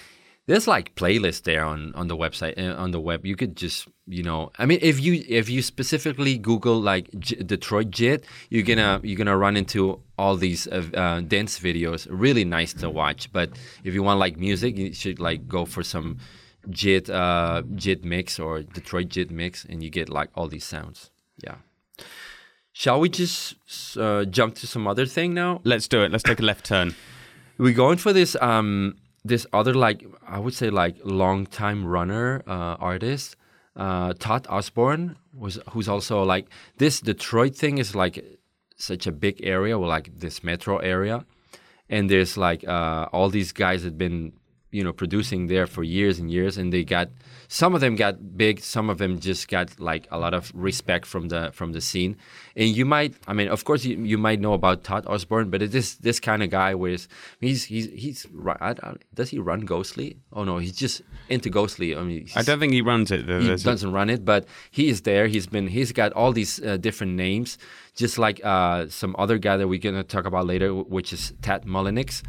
There's 0.50 0.68
like 0.68 0.96
playlists 0.96 1.44
there 1.44 1.64
on 1.64 1.94
on 1.94 2.08
the 2.08 2.18
website 2.18 2.58
uh, 2.58 2.74
on 2.76 2.90
the 2.90 3.00
web. 3.00 3.24
You 3.24 3.36
could 3.36 3.56
just 3.56 3.88
you 4.08 4.24
know, 4.24 4.52
I 4.58 4.66
mean, 4.66 4.80
if 4.82 5.00
you 5.00 5.24
if 5.30 5.48
you 5.48 5.62
specifically 5.62 6.40
Google 6.40 6.82
like 6.82 7.08
J- 7.20 7.44
Detroit 7.44 7.92
Jit, 7.92 8.26
you're 8.50 8.64
gonna 8.64 9.00
you're 9.04 9.16
gonna 9.16 9.38
run 9.38 9.56
into 9.56 10.02
all 10.18 10.36
these 10.36 10.68
uh, 10.68 10.90
uh, 10.96 11.22
dance 11.22 11.60
videos. 11.60 12.08
Really 12.10 12.46
nice 12.46 12.74
to 12.74 12.90
watch. 12.90 13.32
But 13.32 13.52
if 13.84 13.94
you 13.94 14.02
want 14.02 14.20
like 14.20 14.38
music, 14.38 14.76
you 14.76 14.92
should 14.92 15.20
like 15.20 15.48
go 15.48 15.66
for 15.66 15.84
some 15.84 16.18
Jit 16.72 17.12
uh, 17.12 17.62
Jit 17.76 18.04
mix 18.04 18.40
or 18.40 18.64
Detroit 18.64 19.10
Jit 19.10 19.30
mix, 19.30 19.66
and 19.66 19.84
you 19.84 19.92
get 19.92 20.10
like 20.10 20.32
all 20.34 20.48
these 20.48 20.66
sounds. 20.66 21.12
Yeah. 21.44 21.58
Shall 22.74 23.00
we 23.00 23.10
just 23.10 23.54
uh, 23.98 24.26
jump 24.26 24.56
to 24.56 24.66
some 24.66 24.88
other 24.88 25.06
thing 25.06 25.36
now? 25.36 25.62
Let's 25.64 25.88
do 25.88 26.02
it. 26.02 26.12
Let's 26.12 26.24
take 26.24 26.40
a 26.40 26.44
left 26.44 26.66
turn. 26.66 26.96
we're 27.60 27.76
going 27.86 28.00
for 28.00 28.14
this 28.14 28.36
um 28.42 28.96
this 29.24 29.46
other 29.54 29.74
like 29.74 30.06
I 30.28 30.40
would 30.40 30.54
say 30.54 30.70
like 30.70 30.98
long 31.04 31.46
time 31.46 31.86
runner 31.86 32.42
uh, 32.48 32.76
artist 32.80 33.36
uh, 33.76 34.14
Todd 34.20 34.46
Osborn 34.50 35.18
was 35.34 35.60
who's 35.72 35.88
also 35.88 36.24
like 36.24 36.48
this 36.78 37.00
Detroit 37.00 37.56
thing 37.56 37.78
is 37.78 37.96
like 37.96 38.24
such 38.76 39.08
a 39.08 39.12
big 39.12 39.40
area 39.44 39.78
or 39.78 39.88
like 39.88 40.20
this 40.20 40.44
metro 40.44 40.78
area. 40.78 41.26
And 41.90 42.10
there's 42.10 42.38
like 42.38 42.68
uh, 42.68 43.08
all 43.12 43.30
these 43.30 43.52
guys 43.52 43.84
that 43.84 43.98
been 43.98 44.34
you 44.72 44.84
know 44.84 44.94
producing 44.94 45.48
there 45.48 45.66
for 45.68 45.84
years 45.84 46.20
and 46.20 46.30
years 46.32 46.58
and 46.58 46.72
they 46.72 46.84
got 46.84 47.10
some 47.48 47.74
of 47.74 47.82
them 47.82 47.96
got 47.96 48.38
big 48.38 48.60
some 48.60 48.88
of 48.90 49.00
them 49.00 49.20
just 49.20 49.48
got 49.48 49.68
like 49.80 50.08
a 50.12 50.20
lot 50.20 50.34
of 50.34 50.52
respect 50.54 51.06
from 51.08 51.30
the 51.30 51.50
from 51.54 51.72
the 51.74 51.82
scene 51.82 52.16
and 52.56 52.70
you 52.78 52.86
might 52.86 53.16
i 53.28 53.34
mean 53.34 53.48
of 53.48 53.64
course 53.66 53.84
you, 53.84 53.98
you 54.04 54.18
might 54.18 54.40
know 54.40 54.54
about 54.54 54.84
todd 54.84 55.04
osborn 55.08 55.50
but 55.50 55.62
it 55.64 55.74
is 55.74 55.96
this 55.98 56.20
kind 56.20 56.44
of 56.44 56.52
guy 56.52 56.76
where 56.76 56.96
he's 57.40 57.64
he's 57.64 57.86
he's 57.90 58.28
ru- 58.32 58.54
I 58.62 58.74
don't- 58.74 59.02
does 59.16 59.30
he 59.32 59.40
run 59.40 59.62
ghostly 59.62 60.18
oh 60.34 60.44
no 60.44 60.60
he's 60.60 60.76
just 60.76 61.02
into 61.30 61.50
ghostly 61.50 61.96
i 61.96 62.02
mean 62.04 62.28
I 62.36 62.44
don't 62.44 62.60
think 62.60 62.74
he 62.74 62.82
runs 62.84 63.10
it. 63.12 63.26
There- 63.26 63.42
he 63.42 63.48
doesn't 63.72 63.92
run 63.92 64.10
it, 64.12 64.24
but 64.24 64.46
he 64.70 64.90
is 64.90 65.02
there. 65.02 65.26
He's 65.28 65.48
been 65.48 65.68
he's 65.68 65.92
got 65.92 66.14
all 66.14 66.32
these 66.32 66.62
uh, 66.62 66.78
different 66.78 67.14
names, 67.14 67.58
just 67.96 68.18
like 68.20 68.40
uh, 68.44 68.88
some 68.90 69.16
other 69.18 69.38
guy 69.40 69.58
that 69.58 69.68
we're 69.68 69.80
gonna 69.80 70.04
talk 70.04 70.26
about 70.26 70.46
later, 70.46 70.70
which 70.74 71.12
is 71.14 71.34
Tadd 71.42 71.66
Mullinix. 71.66 72.22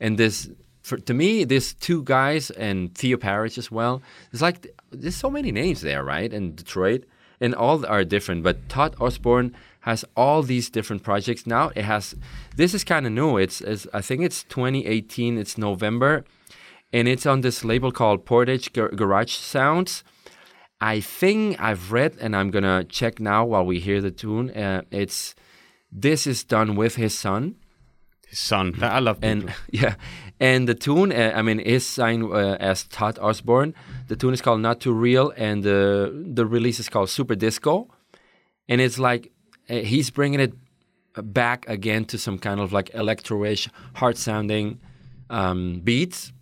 And 0.00 0.18
this, 0.18 0.50
for, 0.82 0.98
to 0.98 1.14
me, 1.14 1.44
these 1.44 1.74
two 1.74 2.02
guys 2.02 2.50
and 2.50 2.94
Theo 2.94 3.16
Parrish 3.16 3.58
as 3.58 3.70
well. 3.70 4.02
It's 4.32 4.42
like 4.42 4.66
there's 4.90 5.16
so 5.16 5.30
many 5.30 5.52
names 5.52 5.80
there, 5.80 6.04
right? 6.04 6.32
In 6.32 6.54
Detroit, 6.54 7.04
and 7.40 7.54
all 7.54 7.86
are 7.86 8.04
different. 8.04 8.42
But 8.42 8.68
Todd 8.68 8.96
Osborn 9.00 9.54
has 9.80 10.04
all 10.16 10.42
these 10.42 10.70
different 10.70 11.02
projects 11.02 11.46
now. 11.46 11.70
It 11.74 11.84
has 11.84 12.14
this 12.56 12.74
is 12.74 12.84
kind 12.84 13.06
of 13.06 13.12
new. 13.12 13.36
It's, 13.36 13.60
it's 13.60 13.86
I 13.94 14.00
think 14.00 14.22
it's 14.22 14.44
2018. 14.44 15.38
It's 15.38 15.56
November 15.56 16.24
and 16.92 17.08
it's 17.08 17.26
on 17.26 17.40
this 17.40 17.64
label 17.64 17.90
called 17.90 18.24
Portage 18.24 18.72
Gar- 18.72 18.90
Garage 18.90 19.32
Sounds. 19.32 20.04
I 20.80 21.00
think 21.00 21.60
I've 21.60 21.92
read, 21.92 22.16
and 22.20 22.36
I'm 22.36 22.50
gonna 22.50 22.84
check 22.84 23.20
now 23.20 23.44
while 23.44 23.64
we 23.64 23.78
hear 23.78 24.00
the 24.00 24.10
tune. 24.10 24.50
Uh, 24.50 24.82
it's 24.90 25.34
this 25.90 26.26
is 26.26 26.44
done 26.44 26.74
with 26.74 26.96
his 26.96 27.16
son, 27.16 27.56
His 28.32 28.38
son. 28.38 28.78
I 28.80 29.00
love 29.00 29.18
and 29.20 29.52
yeah, 29.70 29.96
and 30.40 30.66
the 30.66 30.74
tune. 30.74 31.12
Uh, 31.12 31.32
I 31.36 31.42
mean, 31.42 31.60
is 31.60 31.86
signed 31.86 32.24
uh, 32.32 32.56
as 32.58 32.84
Todd 32.84 33.18
Osborn. 33.18 33.74
The 34.08 34.16
tune 34.16 34.32
is 34.32 34.40
called 34.40 34.62
Not 34.62 34.80
Too 34.80 34.94
Real, 34.94 35.34
and 35.36 35.62
the 35.62 36.10
the 36.32 36.46
release 36.46 36.80
is 36.80 36.88
called 36.88 37.10
Super 37.10 37.34
Disco, 37.34 37.88
and 38.70 38.80
it's 38.80 38.98
like 38.98 39.30
uh, 39.68 39.74
he's 39.74 40.08
bringing 40.08 40.40
it 40.40 40.54
back 41.14 41.68
again 41.68 42.06
to 42.06 42.16
some 42.16 42.38
kind 42.38 42.58
of 42.58 42.72
like 42.72 42.88
electro-ish, 42.94 43.68
hard-sounding 43.96 44.80
um, 45.28 45.82
beats. 45.84 46.32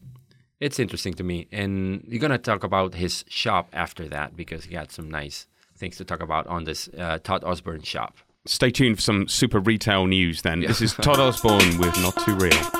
It's 0.61 0.79
interesting 0.79 1.15
to 1.15 1.25
me, 1.25 1.49
and 1.51 2.05
you're 2.07 2.21
gonna 2.21 2.39
talk 2.39 2.63
about 2.63 2.95
his 2.95 3.25
shop 3.27 3.69
after 3.73 4.09
that 4.11 4.37
because 4.37 4.67
he 4.67 4.75
got 4.75 4.93
some 4.93 5.11
nice 5.11 5.49
things 5.77 5.97
to 5.97 6.05
talk 6.05 6.23
about 6.23 6.47
on 6.47 6.63
this 6.63 6.89
uh, 6.97 7.19
Todd 7.19 7.43
Osborn 7.43 7.83
shop. 7.83 8.17
Stay 8.47 8.71
tuned 8.71 8.97
for 8.97 9.03
some 9.03 9.29
super 9.29 9.61
retail 9.61 10.07
news 10.07 10.41
then. 10.43 10.61
This 10.61 10.81
is 10.81 10.95
Todd 10.95 11.21
Osborn 11.21 11.77
with 11.79 11.95
Not 12.01 12.17
Too 12.25 12.35
Real. 12.35 12.80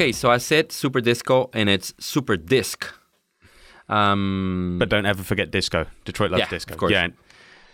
Okay, 0.00 0.12
so 0.12 0.30
I 0.30 0.38
said 0.38 0.72
super 0.72 1.02
disco, 1.02 1.50
and 1.52 1.68
it's 1.68 1.92
super 1.98 2.38
disc. 2.38 2.86
Um, 3.86 4.76
But 4.78 4.88
don't 4.88 5.04
ever 5.04 5.22
forget 5.22 5.50
disco. 5.50 5.88
Detroit 6.06 6.30
loves 6.30 6.40
Yeah, 6.40 6.48
disco. 6.48 6.72
of 6.72 6.78
course. 6.78 6.92
Yeah. 6.92 7.08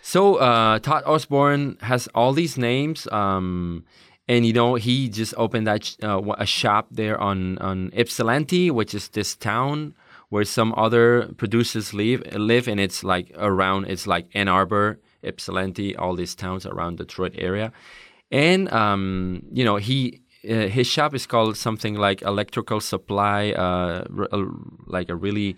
So 0.01 0.35
uh, 0.35 0.79
Todd 0.79 1.03
Osborn 1.05 1.77
has 1.79 2.09
all 2.13 2.33
these 2.33 2.57
names, 2.57 3.07
um, 3.13 3.85
and 4.27 4.45
you 4.45 4.51
know 4.51 4.75
he 4.75 5.07
just 5.07 5.35
opened 5.37 5.67
that 5.67 5.85
sh- 5.85 5.95
uh, 6.03 6.19
a 6.37 6.45
shop 6.45 6.87
there 6.91 7.17
on 7.17 7.59
on 7.59 7.91
Ypsilanti, 7.93 8.71
which 8.71 8.93
is 8.93 9.07
this 9.07 9.33
town 9.33 9.93
where 10.27 10.43
some 10.43 10.73
other 10.75 11.31
producers 11.37 11.93
live 11.93 12.21
live, 12.35 12.67
and 12.67 12.77
it's 12.77 13.05
like 13.05 13.31
around 13.37 13.85
it's 13.85 14.05
like 14.05 14.27
Ann 14.33 14.49
Arbor, 14.49 14.99
Ypsilanti, 15.23 15.95
all 15.95 16.13
these 16.13 16.35
towns 16.35 16.65
around 16.65 16.97
Detroit 16.97 17.35
area, 17.37 17.71
and 18.31 18.69
um, 18.73 19.43
you 19.53 19.63
know 19.63 19.77
he. 19.77 20.19
Uh, 20.49 20.67
his 20.67 20.87
shop 20.87 21.13
is 21.13 21.25
called 21.25 21.57
something 21.57 21.95
like 21.95 22.21
electrical 22.21 22.79
supply, 22.79 23.51
uh, 23.51 24.03
r- 24.17 24.27
uh, 24.31 24.45
like 24.85 25.09
a 25.09 25.15
really 25.15 25.55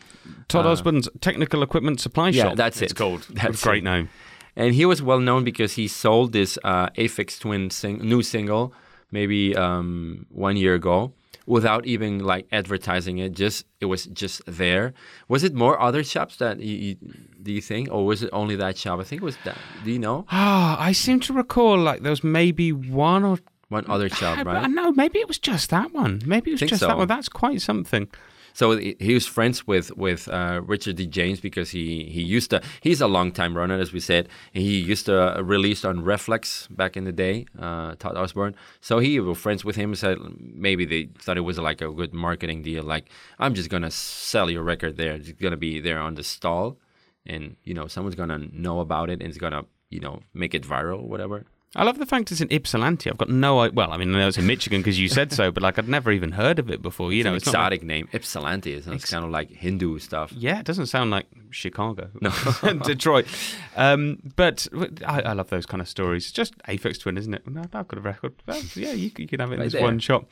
Todd 0.48 0.66
Osborn's 0.66 1.08
Technical 1.22 1.62
Equipment 1.64 2.00
Supply 2.00 2.30
yeah, 2.30 2.44
Shop. 2.44 2.56
that's 2.56 2.82
it's 2.82 2.94
it. 2.94 2.96
called. 2.96 3.28
That's 3.34 3.62
Great 3.64 3.84
it. 3.84 3.92
name. 3.92 4.10
and 4.56 4.74
he 4.76 4.86
was 4.86 5.02
well 5.02 5.20
known 5.20 5.44
because 5.44 5.74
he 5.74 5.88
sold 5.88 6.34
this 6.34 6.58
uh, 6.64 6.90
Aphex 6.98 7.40
Twin 7.40 7.70
sing- 7.70 8.00
new 8.00 8.22
single 8.24 8.74
maybe 9.12 9.56
um, 9.56 10.26
one 10.30 10.56
year 10.58 10.76
ago 10.76 11.12
without 11.46 11.86
even 11.86 12.20
like 12.20 12.46
advertising 12.52 13.18
it. 13.20 13.32
Just 13.34 13.66
it 13.80 13.86
was 13.86 14.06
just 14.06 14.42
there. 14.46 14.94
Was 15.28 15.44
it 15.44 15.54
more 15.54 15.80
other 15.80 16.04
shops 16.04 16.38
that 16.38 16.60
you, 16.60 16.76
you, 16.86 16.96
do 17.42 17.52
you 17.52 17.62
think, 17.62 17.90
or 17.92 18.06
was 18.06 18.22
it 18.24 18.30
only 18.34 18.56
that 18.58 18.78
shop? 18.78 19.00
I 19.00 19.04
think 19.04 19.22
it 19.22 19.26
was 19.26 19.38
that. 19.46 19.58
Do 19.84 19.92
you 19.92 20.00
know 20.00 20.26
Ah, 20.32 20.78
I 20.80 20.92
seem 20.94 21.20
to 21.22 21.34
recall 21.34 21.78
like 21.78 22.02
there 22.02 22.12
was 22.12 22.24
maybe 22.24 22.72
one 22.72 23.24
or 23.24 23.38
one 23.70 23.86
other 23.88 24.10
child, 24.20 24.46
right? 24.46 24.70
know 24.70 24.92
maybe 24.92 25.20
it 25.20 25.28
was 25.28 25.40
just 25.40 25.70
that 25.70 25.94
one. 25.94 26.22
Maybe 26.26 26.52
it 26.52 26.60
was 26.60 26.70
just 26.70 26.82
so. 26.82 26.88
that 26.88 26.98
one. 26.98 27.08
That's 27.08 27.30
quite 27.30 27.62
something. 27.62 28.10
So 28.54 28.78
he 28.78 28.96
he 29.00 29.14
was 29.14 29.26
friends 29.26 29.66
with 29.66 29.96
with 29.96 30.28
uh, 30.28 30.62
Richard 30.66 30.96
D. 30.98 31.06
James 31.06 31.40
because 31.40 31.70
he 31.72 32.06
he 32.06 32.22
used 32.22 32.50
to 32.50 32.62
he's 32.82 33.02
a 33.02 33.08
long 33.08 33.32
time 33.32 33.56
runner 33.56 33.80
as 33.80 33.94
we 33.94 34.00
said. 34.00 34.28
He 34.52 34.80
used 34.80 35.06
to 35.06 35.38
uh, 35.38 35.42
release 35.42 35.86
on 35.86 36.04
Rephlex 36.04 36.68
back 36.76 36.98
in 36.98 37.04
the 37.06 37.12
day, 37.12 37.46
uh, 37.58 37.96
Todd 37.96 38.18
Osborn. 38.18 38.56
So 38.82 39.00
he 39.00 39.20
was 39.20 39.38
friends 39.38 39.64
with 39.64 39.76
him. 39.76 39.96
Said 39.96 40.18
maybe 40.40 40.86
they 40.86 41.10
thought 41.20 41.38
it 41.38 41.42
was 41.42 41.58
like 41.58 41.82
a 41.82 41.92
good 41.92 42.14
marketing 42.14 42.64
deal. 42.64 42.84
Like 42.84 43.10
I'm 43.38 43.54
just 43.54 43.70
gonna 43.70 43.92
sell 43.92 44.50
your 44.50 44.64
record 44.64 44.98
there. 44.98 45.14
It's 45.14 45.32
gonna 45.32 45.58
be 45.58 45.80
there 45.80 46.00
on 46.00 46.16
the 46.16 46.24
stall, 46.24 46.80
and 47.26 47.56
you 47.64 47.74
know 47.74 47.88
someone's 47.88 48.16
gonna 48.16 48.40
know 48.52 48.80
about 48.80 49.10
it 49.10 49.22
and 49.22 49.30
it's 49.30 49.38
gonna 49.38 49.64
you 49.90 50.00
know 50.00 50.22
make 50.34 50.54
it 50.54 50.64
viral, 50.64 51.04
whatever. 51.04 51.46
I 51.76 51.84
love 51.84 52.00
the 52.00 52.06
fact 52.08 52.32
it's 52.32 52.42
in 52.42 52.52
Ypsilanti. 52.52 53.12
I've 53.12 53.18
got 53.20 53.30
no 53.30 53.60
idea. 53.60 53.76
Well, 53.76 53.92
I 53.94 53.98
mean, 53.98 54.16
I 54.16 54.20
know 54.20 54.28
it's 54.28 54.40
in 54.40 54.48
Michigan 54.48 54.82
because 54.82 55.00
you 55.00 55.08
said 55.08 55.32
so, 55.32 55.52
but 55.52 55.62
like 55.62 55.78
I'd 55.78 55.88
never 55.88 56.12
even 56.12 56.32
heard 56.32 56.58
of 56.58 56.72
it 56.72 56.82
before. 56.82 57.14
You 57.14 57.20
It's 57.20 57.26
know, 57.26 57.36
it's 57.36 57.46
not 57.46 57.52
like- 57.54 57.74
exotic 57.74 57.84
name, 57.84 58.10
Ypsilanti. 58.12 58.74
It's, 58.74 58.88
it's 58.88 59.10
kind 59.12 59.24
of 59.24 59.30
like 59.30 59.52
Hindu 59.52 60.00
stuff. 60.00 60.32
Yeah, 60.34 60.60
it 60.60 60.66
doesn't 60.66 60.88
sound 60.88 61.12
like 61.12 61.28
Chicago. 61.52 62.10
No, 62.22 62.32
Detroit. 62.84 63.28
Um, 63.76 64.18
but 64.36 64.68
I, 65.06 65.22
I 65.22 65.34
love 65.34 65.50
those 65.52 65.68
kind 65.68 65.80
of 65.80 65.88
stories. 65.88 66.24
It's 66.24 66.32
just 66.32 66.58
Aphex 66.68 67.00
Twin, 67.00 67.18
isn't 67.20 67.34
it? 67.36 67.44
I've 67.48 67.88
got 67.88 67.98
a 67.98 68.02
record. 68.02 68.34
Yeah, 68.76 68.94
you, 68.94 69.12
you 69.16 69.28
can 69.28 69.40
have 69.40 69.52
it 69.52 69.56
in 69.56 69.60
Right 69.60 69.66
this 69.66 69.74
there. 69.74 69.84
one 69.84 70.00
shot. 70.00 70.26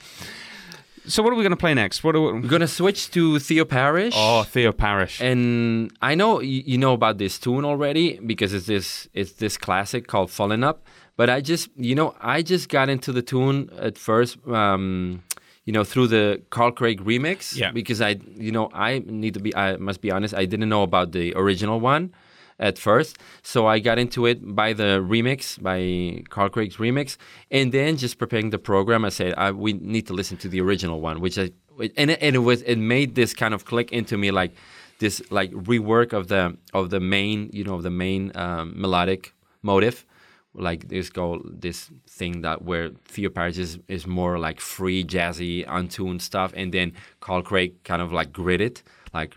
So 1.06 1.24
what 1.24 1.32
are 1.32 1.36
we 1.38 1.44
going 1.44 1.52
to 1.52 1.56
play 1.56 1.74
next? 1.74 2.04
What 2.04 2.16
are 2.16 2.20
we... 2.22 2.34
We're 2.42 2.50
gonna 2.50 2.68
switch 2.68 3.12
to 3.12 3.40
Theo 3.40 3.64
Parrish. 3.64 4.14
Oh, 4.18 4.44
Theo 4.44 4.74
Parrish. 4.74 5.22
And 5.22 5.92
I 6.02 6.16
know 6.16 6.42
you, 6.42 6.64
you 6.66 6.78
know 6.78 6.92
about 6.94 7.18
this 7.18 7.40
tune 7.40 7.64
already 7.64 8.20
because 8.20 8.54
it's 8.54 8.66
this 8.66 9.08
it's 9.14 9.34
this 9.34 9.56
classic 9.58 10.08
called 10.08 10.32
"Falling 10.32 10.66
Up." 10.66 10.84
But 11.18 11.30
I 11.30 11.42
just 11.42 11.70
you 11.76 11.96
know 11.96 12.16
I 12.22 12.42
just 12.42 12.70
got 12.70 12.88
into 12.90 13.12
the 13.12 13.22
tune 13.22 13.70
at 13.78 13.98
first, 13.98 14.38
um, 14.48 15.24
you 15.66 15.74
know, 15.74 15.84
through 15.84 16.08
the 16.08 16.42
Carl 16.50 16.72
Craig 16.72 17.04
remix. 17.04 17.58
Yeah. 17.58 17.72
Because 17.72 18.00
I 18.02 18.20
you 18.36 18.52
know 18.52 18.70
I 18.74 19.04
need 19.06 19.34
to 19.34 19.42
be 19.42 19.54
I 19.54 19.76
must 19.78 20.00
be 20.00 20.12
honest 20.12 20.34
I 20.34 20.46
didn't 20.46 20.70
know 20.70 20.84
about 20.84 21.12
the 21.12 21.34
original 21.36 21.80
one 21.80 22.14
at 22.60 22.80
first, 22.80 23.18
so 23.44 23.68
I 23.68 23.78
got 23.78 24.00
into 24.00 24.26
it 24.26 24.56
by 24.56 24.74
the 24.74 25.00
remix 25.14 25.62
by 25.62 26.24
Carl 26.30 26.50
Craig's 26.50 26.78
remix, 26.78 27.18
and 27.52 27.72
then 27.72 27.98
just 27.98 28.18
preparing 28.18 28.50
the 28.50 28.58
program, 28.58 29.06
I 29.06 29.10
said 29.10 29.36
I, 29.38 29.52
we 29.52 29.74
need 29.74 30.08
to 30.08 30.14
listen 30.14 30.38
to 30.38 30.48
the 30.48 30.62
original 30.62 31.00
one, 31.00 31.20
which 31.20 31.38
I 31.38 31.52
and 31.96 32.12
it, 32.12 32.20
and 32.22 32.36
it 32.36 32.40
was 32.40 32.62
it 32.64 32.78
made 32.78 33.16
this 33.16 33.34
kind 33.34 33.54
of 33.54 33.66
click 33.66 33.92
into 33.92 34.18
me 34.18 34.32
like 34.32 34.54
this 35.00 35.22
like 35.32 35.52
rework 35.52 36.14
of 36.14 36.28
the 36.28 36.58
of 36.74 36.90
the 36.90 37.00
main 37.00 37.50
you 37.54 37.64
know 37.64 37.76
of 37.76 37.84
the 37.84 37.92
main 37.92 38.32
um, 38.36 38.74
melodic 38.80 39.34
motive 39.62 40.06
like 40.58 40.88
this 40.90 41.10
go 41.10 41.42
this 41.46 41.90
thing 42.08 42.42
that 42.42 42.64
where 42.64 42.90
Theo 43.06 43.30
Parrish 43.30 43.58
is, 43.58 43.80
is 43.88 44.08
more 44.08 44.40
like 44.40 44.60
free 44.60 45.04
jazzy 45.04 45.64
untuned 45.68 46.22
stuff 46.22 46.52
and 46.56 46.74
then 46.74 46.94
Carl 47.20 47.42
Craig 47.42 47.84
kind 47.84 48.02
of 48.02 48.12
like 48.12 48.34
gritted 48.34 48.82
like 49.14 49.36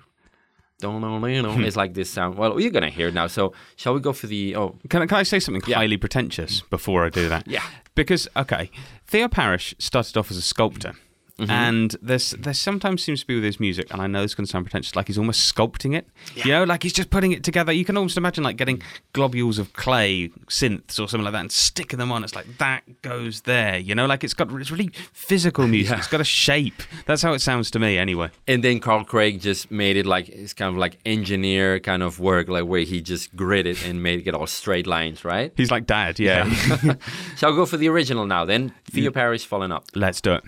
don't 0.78 1.02
know 1.02 1.26
you 1.26 1.42
know 1.42 1.52
hmm. 1.52 1.64
it's 1.64 1.76
like 1.76 1.92
this 1.92 2.08
sound 2.08 2.38
well 2.38 2.58
you're 2.58 2.70
gonna 2.70 2.88
hear 2.88 3.08
it 3.08 3.14
now 3.14 3.26
so 3.26 3.52
shall 3.76 3.92
we 3.92 4.00
go 4.00 4.12
for 4.12 4.26
the 4.26 4.56
oh 4.56 4.78
Can 4.88 5.02
I, 5.02 5.06
can 5.06 5.18
I 5.18 5.22
say 5.24 5.38
something 5.38 5.62
Yeah. 5.66 5.76
highly 5.76 5.98
pretentious 5.98 6.62
before 6.62 7.04
I 7.04 7.10
do 7.10 7.28
that? 7.28 7.46
Yeah. 7.46 7.62
Because 7.94 8.28
okay, 8.36 8.70
Theo 9.06 9.28
Parrish 9.28 9.74
started 9.78 10.16
off 10.16 10.30
as 10.30 10.36
a 10.38 10.42
sculptor. 10.42 10.94
Mm-hmm. 11.40 11.50
And 11.50 11.96
there's 12.02 12.32
there 12.32 12.52
sometimes 12.54 13.02
seems 13.02 13.20
to 13.20 13.26
be 13.26 13.34
with 13.34 13.44
his 13.44 13.58
music, 13.58 13.90
and 13.92 14.02
I 14.02 14.06
know 14.06 14.22
this 14.22 14.34
can 14.34 14.44
sound 14.46 14.66
pretentious, 14.66 14.94
like 14.94 15.06
he's 15.06 15.16
almost 15.18 15.52
sculpting 15.52 15.96
it. 15.96 16.06
You 16.34 16.52
know, 16.52 16.64
like 16.64 16.82
he's 16.82 16.92
just 16.92 17.08
putting 17.10 17.32
it 17.32 17.42
together. 17.42 17.72
You 17.72 17.84
can 17.84 17.96
almost 17.96 18.16
imagine 18.18 18.44
like 18.44 18.56
getting 18.56 18.82
globules 19.14 19.58
of 19.58 19.72
clay, 19.72 20.28
synths 20.48 21.00
or 21.00 21.08
something 21.08 21.22
like 21.24 21.32
that, 21.32 21.40
and 21.40 21.52
sticking 21.52 21.98
them 21.98 22.12
on. 22.12 22.24
It's 22.24 22.34
like 22.34 22.58
that 22.58 22.82
goes 23.02 23.40
there. 23.42 23.78
You 23.78 23.94
know, 23.94 24.04
like 24.06 24.22
it's 24.22 24.34
got 24.34 24.52
it's 24.52 24.70
really 24.70 24.90
physical 25.12 25.66
music. 25.66 25.92
Yeah. 25.92 25.98
It's 25.98 26.08
got 26.08 26.20
a 26.20 26.24
shape. 26.24 26.82
That's 27.06 27.22
how 27.22 27.32
it 27.32 27.40
sounds 27.40 27.70
to 27.72 27.78
me, 27.78 27.96
anyway. 27.96 28.30
and 28.46 28.62
then 28.62 28.78
Carl 28.80 29.04
Craig 29.04 29.40
just 29.40 29.70
made 29.70 29.96
it 29.96 30.04
like 30.06 30.28
it's 30.28 30.52
kind 30.52 30.68
of 30.74 30.76
like 30.76 30.98
engineer 31.06 31.80
kind 31.80 32.02
of 32.02 32.20
work 32.20 32.48
like 32.48 32.64
where 32.66 32.82
he 32.82 33.00
just 33.00 33.34
gritted 33.34 33.78
and 33.84 34.02
made 34.02 34.26
it 34.28 34.34
all 34.34 34.46
straight 34.46 34.86
lines 34.86 35.24
right 35.24 35.52
He's 35.56 35.70
like 35.70 35.86
dad. 35.86 36.18
Yeah. 36.18 36.44
shall 37.36 37.50
we 37.50 37.56
go 37.56 37.64
for 37.66 37.76
the 37.76 37.88
original 37.88 38.26
now 38.26 38.44
then 38.44 38.74
Theo 38.90 39.10
Parrish 39.10 39.46
falling 39.46 39.72
up 39.72 39.84
Let's 39.94 40.20
do 40.20 40.34
it. 40.34 40.44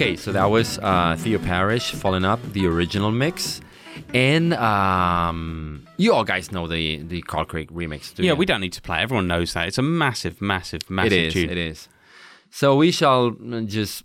Okay, 0.00 0.16
so 0.16 0.32
that 0.32 0.46
was 0.46 0.78
uh, 0.78 1.14
Theo 1.18 1.38
Parrish, 1.38 1.92
Falling 1.92 2.24
Up, 2.24 2.40
the 2.54 2.66
original 2.66 3.10
mix. 3.10 3.60
And 4.14 4.54
um, 4.54 5.86
you 5.98 6.14
all 6.14 6.24
guys 6.24 6.50
know 6.50 6.66
the, 6.66 7.02
the 7.02 7.20
Carl 7.20 7.44
Craig 7.44 7.70
remix, 7.70 8.14
do 8.14 8.22
Yeah, 8.22 8.30
you? 8.30 8.36
we 8.36 8.46
don't 8.46 8.62
need 8.62 8.72
to 8.72 8.80
play. 8.80 9.00
Everyone 9.02 9.26
knows 9.26 9.52
that. 9.52 9.68
It's 9.68 9.76
a 9.76 9.82
massive, 9.82 10.40
massive, 10.40 10.88
massive 10.88 11.12
It 11.12 11.26
is. 11.26 11.32
tune. 11.34 11.50
It 11.50 11.58
is. 11.58 11.88
So 12.50 12.76
we 12.76 12.92
shall 12.92 13.36
uh, 13.52 13.60
just 13.60 14.04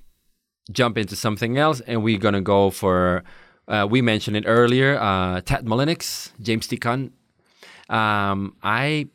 jump 0.70 0.98
into 0.98 1.16
something 1.16 1.58
else, 1.58 1.80
and 1.88 2.04
we're 2.04 2.20
gonna 2.20 2.42
go 2.42 2.72
for. 2.72 3.24
Uh, 3.66 3.88
we 3.90 4.02
mentioned 4.02 4.36
it 4.36 4.44
earlier. 4.46 4.98
Uh, 5.00 5.40
Tadd 5.40 5.64
Mullinix, 5.64 6.32
James 6.42 6.68
T. 6.68 6.76
Cotton. 6.76 7.14
Um, 7.88 8.54
I 8.62 9.08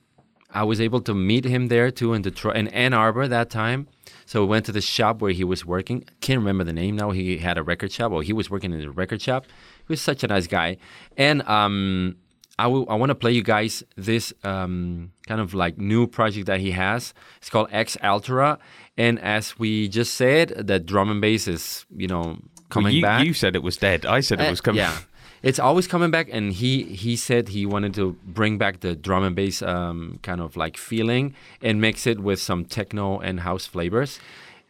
I 0.50 0.62
was 0.64 0.80
able 0.80 1.02
to 1.02 1.12
meet 1.14 1.44
him 1.44 1.68
there 1.68 1.90
too 1.90 2.14
in 2.14 2.22
Detroit, 2.22 2.56
in 2.56 2.68
Ann 2.68 2.94
Arbor 2.94 3.28
that 3.28 3.50
time. 3.50 3.86
So 4.30 4.42
we 4.42 4.46
went 4.46 4.64
to 4.66 4.70
the 4.70 4.80
shop 4.80 5.20
where 5.20 5.32
he 5.32 5.42
was 5.42 5.66
working. 5.66 6.04
Can't 6.20 6.38
remember 6.38 6.62
the 6.62 6.72
name 6.72 6.94
now. 6.94 7.10
He 7.10 7.38
had 7.38 7.58
a 7.58 7.64
record 7.64 7.90
shop. 7.90 8.12
Well, 8.12 8.20
he 8.20 8.32
was 8.32 8.48
working 8.48 8.72
in 8.72 8.80
a 8.80 8.88
record 8.88 9.20
shop. 9.20 9.44
He 9.88 9.92
was 9.92 10.00
such 10.00 10.22
a 10.22 10.28
nice 10.28 10.46
guy, 10.46 10.76
and 11.16 11.42
um, 11.48 12.14
I 12.56 12.68
want 12.68 13.10
to 13.10 13.16
play 13.16 13.32
you 13.32 13.42
guys 13.42 13.82
this 13.96 14.32
um, 14.44 15.10
kind 15.26 15.40
of 15.40 15.52
like 15.52 15.78
new 15.78 16.06
project 16.06 16.46
that 16.46 16.60
he 16.60 16.70
has. 16.70 17.12
It's 17.38 17.50
called 17.50 17.70
X 17.72 17.96
Altera, 18.04 18.60
and 18.96 19.18
as 19.18 19.58
we 19.58 19.88
just 19.88 20.14
said, 20.14 20.50
the 20.64 20.78
drum 20.78 21.10
and 21.10 21.20
bass 21.20 21.48
is 21.48 21.84
you 21.92 22.06
know 22.06 22.38
coming 22.68 22.94
you, 22.94 23.02
back. 23.02 23.26
you 23.26 23.34
said 23.34 23.56
it 23.56 23.64
was 23.64 23.78
dead. 23.78 24.06
I 24.06 24.20
said 24.20 24.40
it 24.40 24.46
Uh, 24.46 24.50
was 24.50 24.60
coming. 24.60 24.78
Yeah, 24.78 24.96
it's 25.42 25.58
always 25.58 25.86
coming 25.86 26.10
back, 26.10 26.28
and 26.30 26.52
he 26.52 26.82
he 26.84 27.16
said 27.16 27.48
he 27.48 27.64
wanted 27.66 27.94
to 27.94 28.16
bring 28.24 28.58
back 28.58 28.80
the 28.80 28.94
drum 28.94 29.24
and 29.24 29.34
bass 29.34 29.62
um, 29.62 30.18
kind 30.22 30.40
of 30.40 30.56
like 30.56 30.76
feeling 30.76 31.34
and 31.62 31.80
mix 31.80 32.06
it 32.06 32.20
with 32.20 32.40
some 32.40 32.64
techno 32.64 33.18
and 33.20 33.40
house 33.40 33.66
flavors, 33.66 34.20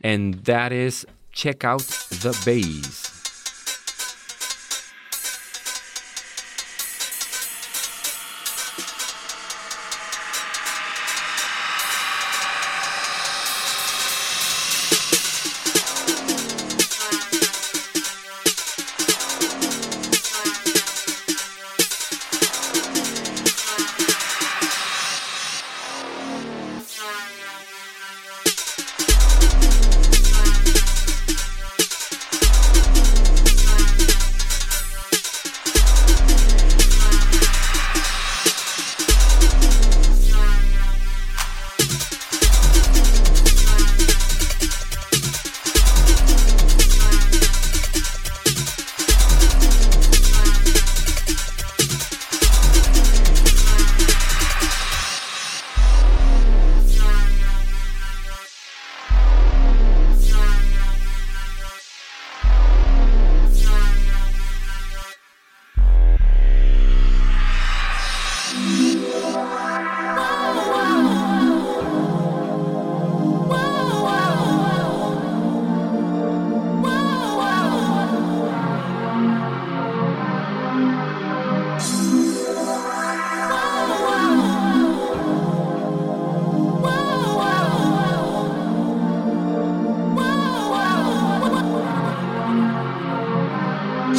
and 0.02 0.34
that 0.44 0.72
is 0.72 1.06
check 1.32 1.64
out 1.64 1.80
the 1.80 2.40
bass. 2.44 3.09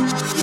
Okay, 0.02 0.41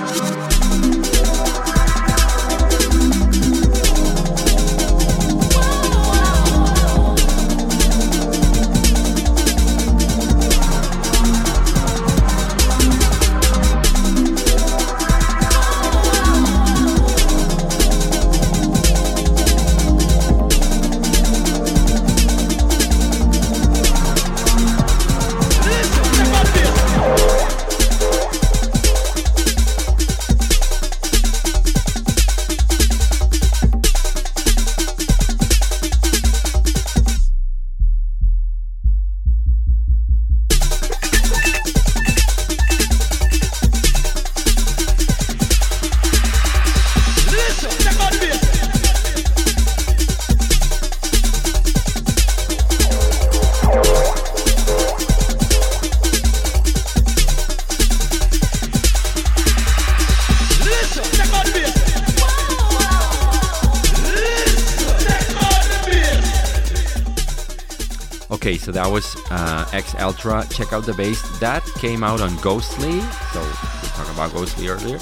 Ultra. 70.00 70.46
Check 70.50 70.72
out 70.72 70.84
the 70.86 70.94
bass. 70.94 71.20
That 71.40 71.64
came 71.76 72.02
out 72.04 72.20
on 72.20 72.36
Ghostly. 72.36 73.00
So 73.32 73.40
we 73.42 73.88
talked 73.88 74.10
about 74.10 74.32
Ghostly 74.32 74.68
earlier, 74.68 74.98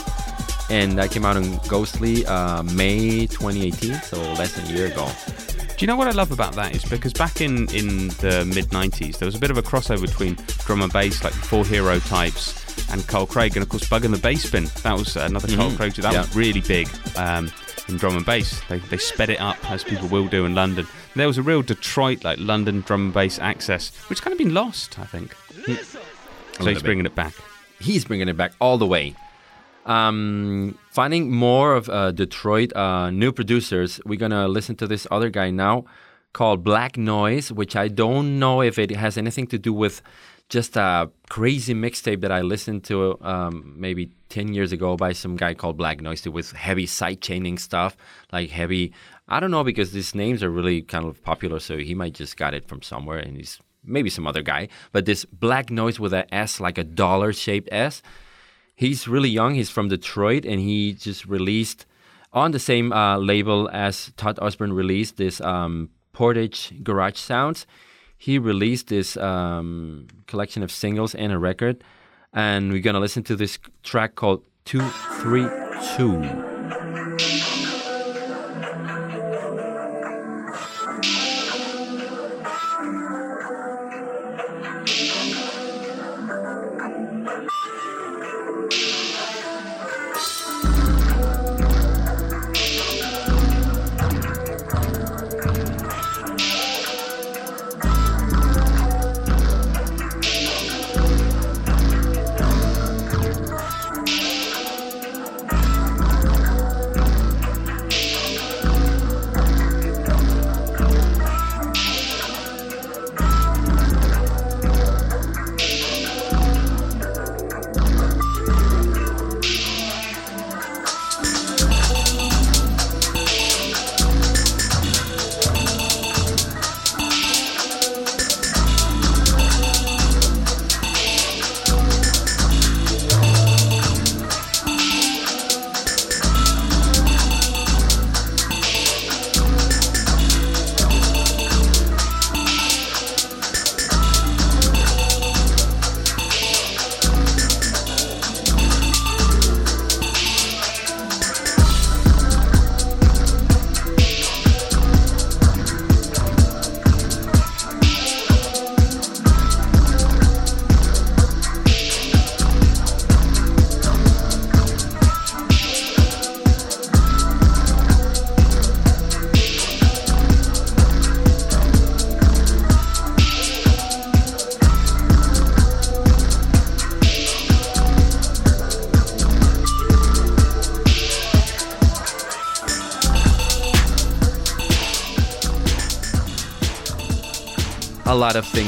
and 0.70 0.99
that 0.99 1.11
came 1.11 1.24
out 1.24 1.36
on 1.36 1.59
Ghostly 1.68 2.24
uh, 2.26 2.62
May 2.62 3.26
2018. 3.26 3.94
So 4.03 4.20
less 4.34 4.55
than 4.57 4.66
a 4.66 4.76
year 4.76 4.86
ago. 4.86 5.11
Do 5.76 5.84
you 5.84 5.86
know 5.88 5.97
what 5.97 6.09
I 6.09 6.12
love 6.12 6.32
about 6.32 6.55
that 6.55 6.74
is 6.74 6.84
because 6.86 7.12
back 7.12 7.42
in, 7.42 7.68
in 7.74 8.09
the 8.09 8.51
mid 8.55 8.66
90s, 8.70 9.18
there 9.18 9.26
was 9.26 9.34
a 9.34 9.38
bit 9.38 9.51
of 9.51 9.59
a 9.59 9.62
crossover 9.62 10.01
between 10.01 10.34
drum 10.64 10.80
and 10.80 10.90
bass, 10.92 11.22
like 11.22 11.34
the 11.34 11.38
Four 11.40 11.66
Hero 11.66 11.99
types, 11.99 12.55
and 12.90 13.07
Carl 13.07 13.26
Craig, 13.26 13.57
and 13.57 13.62
of 13.62 13.68
course 13.68 13.86
Bug 13.86 14.07
in 14.07 14.11
the 14.11 14.16
Bass 14.18 14.51
Bin. 14.51 14.64
That 14.82 14.94
was 14.97 15.16
another 15.16 15.55
Carl 15.55 15.70
Mhm. 15.72 15.76
Craig. 15.76 15.92
That 15.97 16.14
Yeah. 16.14 16.20
was 16.22 16.34
really 16.34 16.62
big 16.62 16.88
um, 17.16 17.53
in 17.88 17.99
drum 17.99 18.16
and 18.16 18.24
bass. 18.24 18.62
They, 18.70 18.78
they 18.78 18.97
sped 18.97 19.28
it 19.28 19.38
up 19.38 19.59
as 19.70 19.84
people 19.84 20.09
will 20.09 20.28
do 20.28 20.47
in 20.47 20.55
London. 20.55 20.86
There 21.16 21.26
was 21.26 21.38
a 21.38 21.42
real 21.42 21.62
Detroit, 21.62 22.24
like 22.24 22.38
London 22.38 22.82
drum 22.82 23.06
and 23.06 23.14
bass 23.14 23.38
access, 23.38 23.90
which 24.08 24.20
kind 24.22 24.32
of 24.32 24.38
been 24.38 24.52
lost, 24.52 24.98
I 24.98 25.04
think. 25.04 25.34
So 25.34 25.62
little 25.62 26.66
he's 26.66 26.76
bit. 26.78 26.84
bringing 26.84 27.06
it 27.06 27.14
back. 27.14 27.32
he's 27.80 28.04
bringing 28.04 28.28
it 28.28 28.36
back 28.36 28.52
all 28.60 28.76
the 28.78 28.86
way. 28.86 29.14
Um, 29.86 30.78
finding 30.90 31.30
more 31.30 31.74
of 31.74 31.88
uh, 31.88 32.10
Detroit 32.12 32.74
uh, 32.76 33.10
new 33.10 33.32
producers, 33.32 34.00
we're 34.04 34.18
gonna 34.18 34.46
listen 34.48 34.76
to 34.76 34.86
this 34.86 35.06
other 35.10 35.30
guy 35.30 35.50
now 35.50 35.84
called 36.32 36.62
Black 36.64 36.98
Noise, 36.98 37.50
which 37.50 37.76
I 37.76 37.88
don't 37.88 38.38
know 38.38 38.60
if 38.60 38.78
it 38.78 38.90
has 38.90 39.16
anything 39.16 39.46
to 39.48 39.58
do 39.58 39.72
with 39.72 40.02
just 40.48 40.76
a 40.76 41.10
crazy 41.28 41.74
mixtape 41.74 42.20
that 42.20 42.30
I 42.30 42.40
listened 42.42 42.84
to 42.84 43.18
um, 43.22 43.74
maybe 43.76 44.10
10 44.28 44.52
years 44.54 44.70
ago 44.70 44.96
by 44.96 45.12
some 45.12 45.36
guy 45.36 45.54
called 45.54 45.76
Black 45.76 46.00
Noise 46.00 46.26
with 46.28 46.52
heavy 46.52 46.86
side 46.86 47.20
chaining 47.20 47.58
stuff, 47.58 47.96
like 48.32 48.50
heavy. 48.50 48.92
I 49.28 49.40
don't 49.40 49.50
know 49.50 49.64
because 49.64 49.92
these 49.92 50.14
names 50.14 50.42
are 50.42 50.50
really 50.50 50.82
kind 50.82 51.04
of 51.04 51.22
popular, 51.22 51.58
so 51.58 51.78
he 51.78 51.94
might 51.94 52.14
just 52.14 52.36
got 52.36 52.54
it 52.54 52.68
from 52.68 52.82
somewhere 52.82 53.18
and 53.18 53.36
he's 53.36 53.58
maybe 53.84 54.10
some 54.10 54.26
other 54.26 54.42
guy. 54.42 54.68
But 54.92 55.04
this 55.04 55.24
Black 55.24 55.70
Noise 55.70 55.98
with 55.98 56.12
a 56.12 56.32
S, 56.34 56.60
like 56.60 56.78
a 56.78 56.84
dollar 56.84 57.32
shaped 57.32 57.68
S, 57.72 58.02
he's 58.74 59.08
really 59.08 59.28
young. 59.28 59.54
He's 59.54 59.70
from 59.70 59.88
Detroit, 59.88 60.44
and 60.44 60.60
he 60.60 60.92
just 60.92 61.26
released 61.26 61.86
on 62.32 62.50
the 62.52 62.58
same 62.58 62.92
uh, 62.92 63.16
label 63.18 63.68
as 63.72 64.12
Todd 64.16 64.38
Osborn 64.42 64.72
released 64.72 65.16
this 65.16 65.40
um, 65.40 65.90
Portage 66.12 66.72
Garage 66.82 67.18
Sounds. 67.18 67.66
He 68.18 68.38
released 68.38 68.88
this 68.88 69.16
um, 69.16 70.06
collection 70.26 70.62
of 70.62 70.70
singles 70.70 71.14
and 71.14 71.32
a 71.32 71.38
record. 71.38 71.82
and 72.32 72.70
we're 72.72 72.82
gonna 72.82 73.00
listen 73.00 73.22
to 73.24 73.36
this 73.36 73.58
track 73.82 74.14
called 74.14 74.42
Two 74.64 74.82
Three 75.20 75.46
Two. 75.96 76.22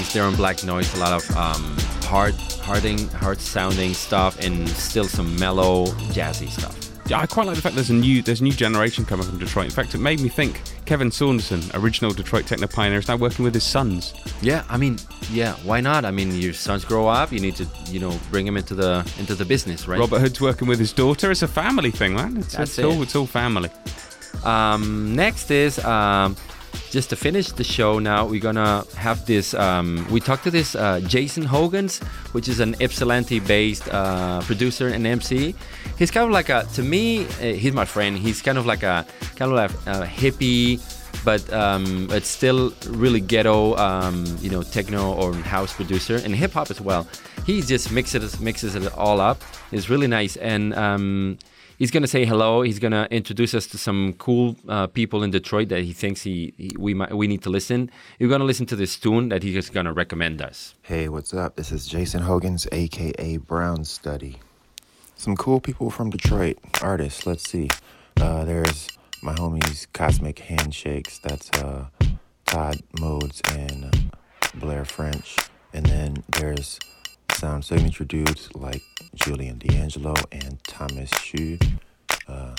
Of 0.09 0.15
there 0.15 0.25
on 0.25 0.35
Black 0.37 0.65
Noise, 0.65 0.95
a 0.95 0.99
lot 0.99 1.13
of 1.13 1.37
um, 1.37 1.77
hard, 2.05 2.35
harding, 2.63 3.09
hard 3.09 3.41
sounding 3.41 3.95
stuff, 3.95 4.39
and 4.41 4.69
still 4.69 5.05
some 5.05 5.39
mellow, 5.39 5.87
jazzy 6.13 6.49
stuff. 6.49 6.77
Yeah, 7.07 7.21
I 7.21 7.27
quite 7.27 7.47
like 7.47 7.57
the 7.57 7.63
fact 7.63 7.75
there's 7.75 7.89
a 7.89 7.95
new 7.95 8.21
there's 8.21 8.43
a 8.43 8.45
new 8.45 8.53
generation 8.53 9.05
coming 9.05 9.27
from 9.27 9.39
Detroit. 9.39 9.67
In 9.67 9.71
fact, 9.71 9.95
it 9.95 9.99
made 9.99 10.21
me 10.21 10.29
think 10.29 10.61
Kevin 10.85 11.11
Saunderson, 11.11 11.63
original 11.75 12.13
Detroit 12.13 12.47
techno 12.47 12.67
pioneer, 12.67 12.99
is 12.99 13.09
now 13.09 13.17
working 13.17 13.45
with 13.45 13.55
his 13.55 13.65
sons. 13.65 14.13
Yeah, 14.43 14.65
I 14.69 14.77
mean, 14.77 14.99
yeah, 15.31 15.55
why 15.65 15.81
not? 15.81 16.05
I 16.05 16.11
mean, 16.11 16.35
your 16.35 16.53
sons 16.53 16.85
grow 16.85 17.09
up, 17.09 17.33
you 17.33 17.41
need 17.41 17.57
to, 17.57 17.67
you 17.87 17.99
know, 17.99 18.19
bring 18.31 18.45
them 18.45 18.59
into 18.59 18.75
the 18.75 19.11
into 19.19 19.35
the 19.35 19.45
business, 19.45 19.89
right? 19.89 19.99
Robert 19.99 20.21
Hood's 20.21 20.41
working 20.41 20.69
with 20.69 20.79
his 20.79 20.93
daughter. 20.93 21.31
It's 21.31 21.43
a 21.43 21.49
family 21.49 21.91
thing, 21.91 22.15
man. 22.15 22.37
It's, 22.37 22.57
That's 22.57 22.79
it's 22.79 22.85
all 22.85 23.01
it. 23.01 23.05
it's 23.05 23.17
all 23.17 23.27
family. 23.27 23.71
Um, 24.45 25.17
next 25.17 25.51
is 25.51 25.83
um, 25.85 26.37
just 26.91 27.11
to 27.11 27.17
finish 27.17 27.53
the 27.53 27.65
show. 27.65 27.99
Now 27.99 28.27
we're 28.27 28.41
gonna 28.41 28.85
have 28.97 29.25
this. 29.27 29.55
Um, 29.55 30.07
we 30.11 30.21
talked 30.21 30.45
to 30.45 30.51
this 30.51 30.75
uh, 30.75 31.01
Jason 31.01 31.45
Hogans, 31.45 31.99
which 32.33 32.49
is 32.49 32.61
an 32.61 32.75
Ypsilanti-based 32.81 33.89
uh, 33.89 34.41
producer 34.43 34.89
and 34.89 35.07
MC. 35.07 35.55
He's 35.99 36.11
kind 36.11 36.25
of 36.25 36.31
like 36.31 36.49
a, 36.49 36.67
to 36.75 36.83
me, 36.83 37.25
uh, 37.27 37.55
he's 37.55 37.73
my 37.73 37.85
friend. 37.85 38.17
He's 38.17 38.43
kind 38.43 38.59
of 38.59 38.67
like 38.67 38.83
a 38.83 39.07
kind 39.37 39.51
of 39.51 39.57
like 39.57 39.71
a 39.87 40.07
hippie, 40.07 40.81
but 41.25 41.53
um, 41.53 42.09
it's 42.11 42.29
still 42.29 42.73
really 42.89 43.21
ghetto, 43.21 43.77
um, 43.77 44.25
you 44.41 44.51
know, 44.51 44.63
techno 44.63 45.13
or 45.15 45.35
house 45.35 45.73
producer 45.73 46.17
and 46.17 46.35
hip 46.35 46.53
hop 46.53 46.71
as 46.71 46.81
well. 46.81 47.07
He 47.47 47.61
just 47.63 47.91
mixes 47.93 48.41
mixes 48.41 48.75
it 48.75 48.93
all 48.97 49.21
up. 49.21 49.43
It's 49.73 49.89
really 49.91 50.09
nice 50.09 50.37
and. 50.37 50.75
Um, 50.75 51.39
he's 51.79 51.91
gonna 51.91 52.07
say 52.07 52.25
hello. 52.25 52.63
He's 52.63 52.79
gonna 52.79 53.09
introduce 53.11 53.55
us 53.55 53.67
to 53.69 53.79
some 53.79 54.13
cool 54.15 54.57
uh, 54.69 54.89
people 54.89 55.23
in 55.23 55.31
Detroit 55.31 55.69
that 55.71 55.83
he 55.85 55.93
thinks 55.93 56.23
he, 56.23 56.53
he 56.59 56.71
we 56.77 56.93
might 56.95 57.15
we 57.15 57.27
need 57.27 57.43
to 57.43 57.51
listen. 57.51 57.91
You're 58.19 58.29
gonna 58.29 58.45
listen 58.45 58.67
to 58.67 58.77
this 58.77 58.97
tune 58.97 59.31
that 59.31 59.43
he's 59.43 59.71
gonna 59.71 59.93
recommend 59.93 60.43
us. 60.43 60.75
Hey, 60.83 61.09
what's 61.09 61.33
up? 61.33 61.57
This 61.57 61.73
is 61.73 61.87
Jason 61.87 62.23
Hogans, 62.23 62.67
aka 62.73 63.37
Brown 63.39 63.85
Study. 63.85 64.39
Some 65.17 65.37
cool 65.37 65.61
people 65.61 65.91
from 65.91 66.11
Detroit, 66.11 66.59
artists. 66.83 67.27
Let's 67.27 67.49
see. 67.49 67.69
Uh, 68.21 68.45
there's 68.45 68.89
my 69.23 69.35
homies 69.35 69.87
Cosmic 69.93 70.39
Handshakes. 70.41 71.19
That's 71.19 71.51
uh, 71.61 71.87
Todd 72.47 72.83
Modes 73.01 73.41
and 73.51 74.13
Blair 74.55 74.85
French. 74.85 75.37
And 75.73 75.85
then 75.87 76.25
there's 76.39 76.79
sound 77.39 77.65
signature 77.65 78.05
dudes 78.05 78.49
like 78.57 78.83
Julian 79.15 79.59
D'Angelo 79.59 80.15
and 80.33 80.59
Thomas 80.65 81.09
Xu. 81.11 81.63
Uh, 82.27 82.57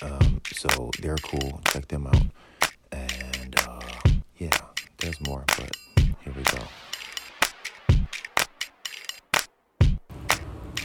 um, 0.00 0.40
so 0.52 0.92
they're 1.00 1.16
cool. 1.16 1.60
Check 1.64 1.88
them 1.88 2.06
out. 2.06 2.22
And 2.92 3.56
uh, 3.66 3.80
yeah, 4.38 4.56
there's 4.98 5.20
more, 5.26 5.44
but 5.56 5.76
here 6.20 6.32
we 6.36 6.42
go. 6.44 6.58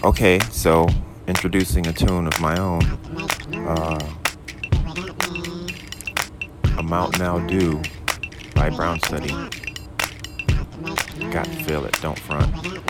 Okay, 0.03 0.39
so 0.49 0.87
introducing 1.27 1.85
a 1.85 1.93
tune 1.93 2.25
of 2.25 2.41
my 2.41 2.57
own. 2.57 2.83
Uh, 3.53 3.99
a 6.79 6.81
Mount 6.81 7.19
Now 7.19 7.37
Do 7.37 7.79
by 8.55 8.71
Brown 8.71 8.99
Study. 9.01 9.29
Got 11.29 11.45
to 11.45 11.63
feel 11.63 11.85
it, 11.85 12.01
don't 12.01 12.17
front. 12.17 12.80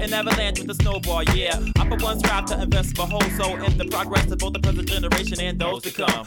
An 0.00 0.12
avalanche 0.12 0.60
with 0.60 0.70
a 0.70 0.74
snowball, 0.74 1.22
yeah. 1.34 1.58
I 1.76 1.88
for 1.88 1.96
one 2.04 2.18
strive 2.18 2.46
to 2.46 2.60
invest 2.60 2.96
my 2.96 3.04
whole 3.04 3.20
soul 3.38 3.62
in 3.62 3.76
the 3.76 3.86
progress 3.86 4.30
of 4.30 4.38
both 4.38 4.52
the 4.52 4.60
present 4.60 4.88
generation 4.88 5.40
and 5.40 5.58
those 5.58 5.82
to 5.82 5.92
come. 5.92 6.26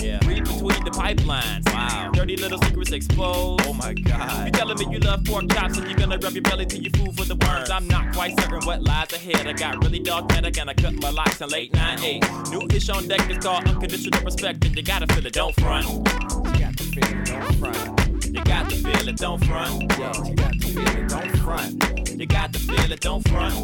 Yeah. 0.00 0.20
Read 0.26 0.44
between 0.44 0.84
the 0.84 0.90
pipelines. 0.90 1.64
Wow. 1.72 2.10
Dirty 2.12 2.36
little 2.36 2.58
secrets 2.62 2.92
exposed. 2.92 3.66
Oh 3.66 3.72
my 3.72 3.94
god. 3.94 4.46
You 4.46 4.52
telling 4.52 4.78
me 4.78 4.94
you 4.94 4.98
love 5.00 5.24
pork 5.24 5.50
chops 5.52 5.78
and 5.78 5.88
you're 5.88 5.98
gonna 5.98 6.18
rub 6.18 6.32
your 6.32 6.42
belly 6.42 6.66
till 6.66 6.80
you 6.80 6.90
food 6.90 7.16
for 7.16 7.24
the 7.24 7.36
worms. 7.36 7.70
I'm 7.70 7.88
not 7.88 8.14
quite 8.14 8.38
certain 8.40 8.64
what 8.66 8.82
lies 8.82 9.12
ahead. 9.12 9.46
I 9.46 9.52
got 9.52 9.82
really 9.82 9.98
dogmatic 9.98 10.58
and 10.58 10.70
I 10.70 10.74
cut 10.74 10.94
my 10.94 11.10
locks 11.10 11.40
in 11.40 11.48
late 11.48 11.72
98. 11.74 12.24
New 12.50 12.68
ish 12.74 12.88
on 12.88 13.08
deck 13.08 13.28
is 13.30 13.38
called 13.38 13.66
unconditional 13.68 14.22
respect 14.24 14.64
and 14.64 14.76
you 14.76 14.82
gotta 14.82 15.06
feel 15.14 15.26
it, 15.26 15.32
don't 15.32 15.54
front. 15.60 15.86
You 15.86 16.58
got 16.58 16.76
to 16.76 16.84
feel 16.84 17.04
it, 17.04 17.24
don't 17.26 17.54
front. 17.54 18.08
You 18.26 18.44
got 18.44 18.70
to 18.70 18.76
feel 18.76 19.08
it, 19.08 19.16
don't 19.16 19.44
front. 19.44 19.98
Yo, 19.98 20.12
you 20.24 20.34
got 20.34 20.52
to 20.52 20.57
feel 20.78 20.98
it, 20.98 21.08
don't 21.08 21.38
front. 21.38 22.18
You 22.18 22.26
got 22.26 22.52
to 22.52 22.58
feel 22.58 22.92
it, 22.92 23.00
don't 23.00 23.28
front. 23.28 23.54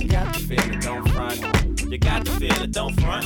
You 0.00 0.08
got 0.08 0.34
to 0.34 0.40
feel 0.40 0.60
it, 0.60 0.80
don't 0.80 1.08
front. 1.10 1.82
You 1.82 1.98
got 1.98 2.24
to 2.24 2.32
feel 2.32 2.62
it, 2.62 2.72
don't 2.72 3.00
front. 3.00 3.24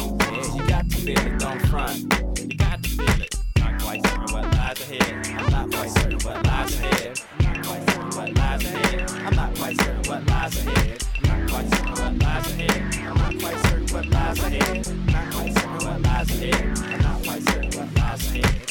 You 0.55 0.69
got 0.69 0.91
to 0.91 0.97
feel 0.97 1.19
it, 1.19 1.39
don't 1.39 1.67
front. 1.69 1.99
You 2.39 2.57
got 2.57 2.83
to 2.83 2.89
feel 2.89 3.23
it. 3.23 3.37
Not 3.59 3.81
quite 3.83 4.07
certain 4.07 4.35
what 4.35 4.55
lies 4.55 4.81
ahead. 4.81 5.27
I'm 5.27 5.51
not 5.51 5.71
quite 5.71 5.91
certain 5.91 6.19
what 6.19 6.47
lies 6.47 6.81
ahead. 6.81 7.21
I'm 7.39 7.45
not 7.45 7.67
quite 7.67 7.91
certain 7.91 8.11
what 8.11 8.35
lies 8.37 8.65
ahead. 8.65 9.11
I'm 9.11 9.37
not 9.37 9.55
quite 9.55 9.81
certain 9.81 10.03
what 10.11 10.27
lies 10.27 10.67
ahead. 10.67 11.10
Lies 11.49 11.73
ahead. 14.43 15.01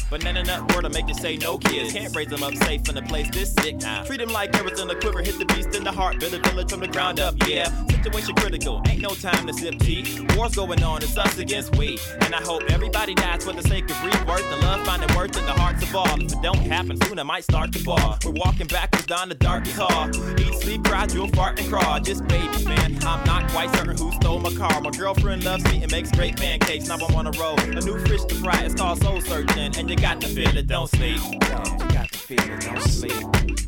Banana 0.10 0.44
nut 0.44 0.74
word 0.74 0.82
to 0.82 0.90
make 0.90 1.08
you 1.08 1.14
say 1.14 1.38
no 1.38 1.60
kids. 1.60 1.94
Can't 1.94 2.16
raise 2.16 2.30
them 2.30 2.42
up 2.42 2.56
safe 2.56 2.90
in 2.90 2.98
a 2.98 3.02
place 3.04 3.30
this 3.30 3.54
sick. 3.54 3.80
Treat 4.06 4.18
them 4.18 4.30
like 4.30 4.56
arrows 4.56 4.82
in 4.82 4.88
the 4.88 4.96
quiver, 4.96 5.22
hit 5.22 5.38
the 5.38 5.46
beast 5.46 5.76
in 5.76 5.84
the 5.84 5.92
heart, 5.92 6.20
build 6.20 6.34
a 6.34 6.40
village 6.40 6.72
from 6.72 6.80
the 6.80 6.88
ground 6.88 7.20
up. 7.20 7.36
Yeah, 7.48 7.70
situation 7.90 8.34
critical, 8.36 8.82
ain't 8.88 9.02
no 9.02 9.10
time 9.10 9.46
to 9.46 9.54
sip 9.54 9.78
tea. 9.78 10.26
Wars 10.36 10.56
going 10.56 10.82
on, 10.82 11.04
it's 11.04 11.16
us 11.16 11.38
against 11.38 11.78
we. 11.78 12.00
And 12.22 12.34
I 12.34 12.42
hope 12.42 12.64
everybody 12.72 13.14
dies 13.14 13.46
for 13.46 13.54
the 13.54 13.62
sake 13.62 13.88
of 13.90 14.04
rebirth 14.04 14.52
and 14.52 14.62
love 14.64 14.84
finding 14.84 15.16
worth 15.16 15.38
in 15.38 15.46
the 15.46 15.54
hearts 15.54 15.84
of 15.84 15.96
all. 15.96 16.20
If 16.20 16.34
it 16.34 16.42
don't 16.42 16.58
happen 16.58 17.00
soon, 17.02 17.20
I 17.20 17.24
might 17.24 17.44
start 17.44 17.72
to 17.74 17.80
fall. 17.80 18.18
We're 18.26 18.32
walking 18.32 18.66
backwards 18.66 19.06
down 19.06 19.30
the 19.30 19.36
darkest 19.36 19.78
hall. 19.78 20.10
Eat, 20.40 20.56
sleep, 20.56 20.84
cry, 20.86 21.06
drool, 21.06 21.28
fart, 21.30 21.60
and 21.60 21.70
crawl. 21.70 22.00
Just 22.00 22.28
babies, 22.60 22.66
man. 22.66 23.08
I'm 23.08 23.24
not 23.26 23.50
quite 23.52 23.74
certain 23.76 23.98
who 23.98 24.12
stole 24.14 24.40
my 24.40 24.54
car. 24.54 24.82
My 24.82 24.92
girlfriend 24.92 25.44
loves 25.44 25.64
me 25.66 25.84
and 25.84 25.92
makes 25.92 26.12
great 26.12 26.38
pancakes. 26.38 26.88
Now 26.88 26.96
I'm 26.96 27.16
on 27.16 27.28
a 27.28 27.32
roll. 27.32 27.60
A 27.60 27.82
new 27.82 28.00
fish 28.06 28.24
to 28.26 28.36
fry, 28.36 28.62
it's 28.64 28.76
called 28.76 29.02
soul 29.02 29.22
searching. 29.22 29.76
And 29.78 29.90
you 29.90 29.96
got 29.96 30.22
to 30.22 30.28
feel 30.28 30.56
it, 30.56 30.68
don't 30.68 30.90
sleep. 30.90 31.22
Yo, 31.22 31.30
you 31.30 31.90
got 31.90 32.12
to 32.12 32.20
feel 32.20 32.40
it, 32.40 32.62
don't 32.62 32.82
sleep. 32.82 33.12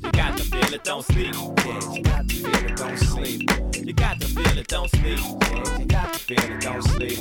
You 0.03 0.11
got 0.11 0.37
to 0.37 0.43
feel 0.43 0.73
it, 0.73 0.83
don't 0.83 1.03
sleep. 1.03 1.35
Yeah, 1.35 1.93
you 1.93 2.03
got 2.03 2.27
to 2.29 2.35
feel 2.35 2.55
it, 2.55 2.75
don't 2.75 2.97
sleep. 2.97 3.49
You 3.49 3.95
got 3.95 4.19
to 4.19 4.27
feel 4.27 4.57
it, 4.57 4.67
don't 4.67 4.89
sleep. 4.89 5.19
Yeah, 5.19 5.77
you 5.77 5.85
got 5.85 6.13
to 6.13 6.19
feel 6.19 6.51
it, 6.51 6.61
don't 6.61 6.83
sleep. 6.83 7.19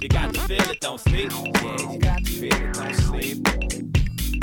You 0.00 0.08
got 0.08 0.34
to 0.34 0.40
feel 0.40 0.70
it, 0.70 0.80
don't 0.80 1.00
sleep. 1.00 1.32
Yeah, 1.32 1.92
you 1.92 1.98
got 1.98 2.24
to 2.24 2.30
feel 2.30 2.54
it, 2.54 2.72
don't 2.74 2.94
sleep. 2.94 3.48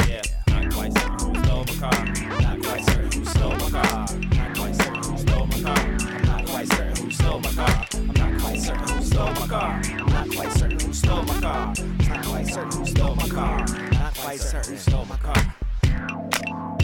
Yeah, 0.07 0.21
not 0.47 0.73
quite 0.73 0.93
certain 0.93 1.19
who 1.19 1.43
stole 1.43 1.65
my 1.65 1.73
car. 1.79 2.05
Not 2.41 2.63
quite 2.63 2.85
certain 2.85 3.11
who 3.11 3.25
stole 3.25 3.55
my 3.57 3.69
car. 3.69 4.07
Not 4.17 4.57
quite 4.57 4.75
certain 4.75 5.03
who 5.03 5.17
stole 5.17 5.47
my 5.47 5.61
car. 5.61 6.06
Quite 6.47 6.67
certain 6.69 7.05
who 7.05 7.11
stole 7.11 7.39
my 7.39 7.49
car. 7.51 7.85
I'm 7.93 8.07
not 8.07 8.41
quite 8.41 8.59
certain 8.59 8.87
who 8.87 9.03
stole 9.03 9.33
my 9.33 9.47
car. 9.47 9.81
I'm 9.83 10.05
not 10.07 10.29
quite 10.29 10.51
certain 10.51 10.79
who 10.79 10.93
stole 10.93 11.23
my 11.23 11.39
car. 11.39 11.73
I'm 11.77 12.07
not 12.07 12.25
quite 12.25 12.47
certain 12.47 12.71
who 12.71 12.85
stole 12.85 13.15
my 13.15 13.27
car. 13.27 13.65
I'm 13.67 13.89
not 13.91 14.15
quite 14.15 14.39
certain 14.39 14.73
who 14.73 14.79
stole 14.79 15.05
my 15.05 15.17
car. 15.17 16.76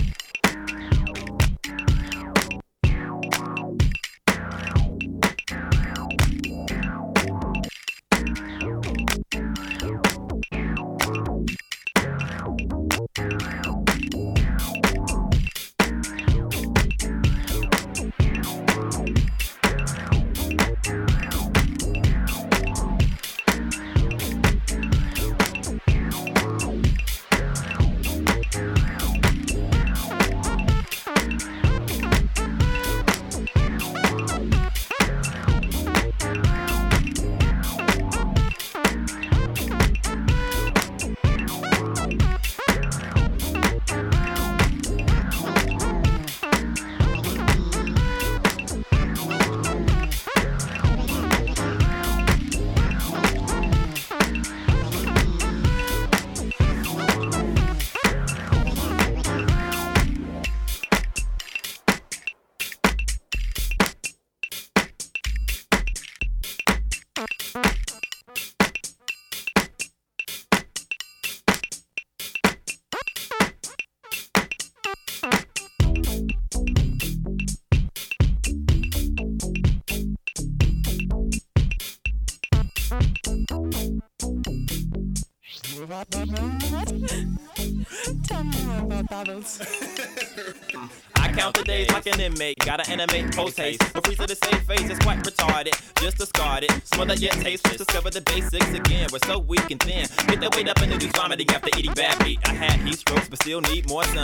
Still 103.54 103.62
need 103.72 103.88
more 103.88 104.04
sun. 104.06 104.23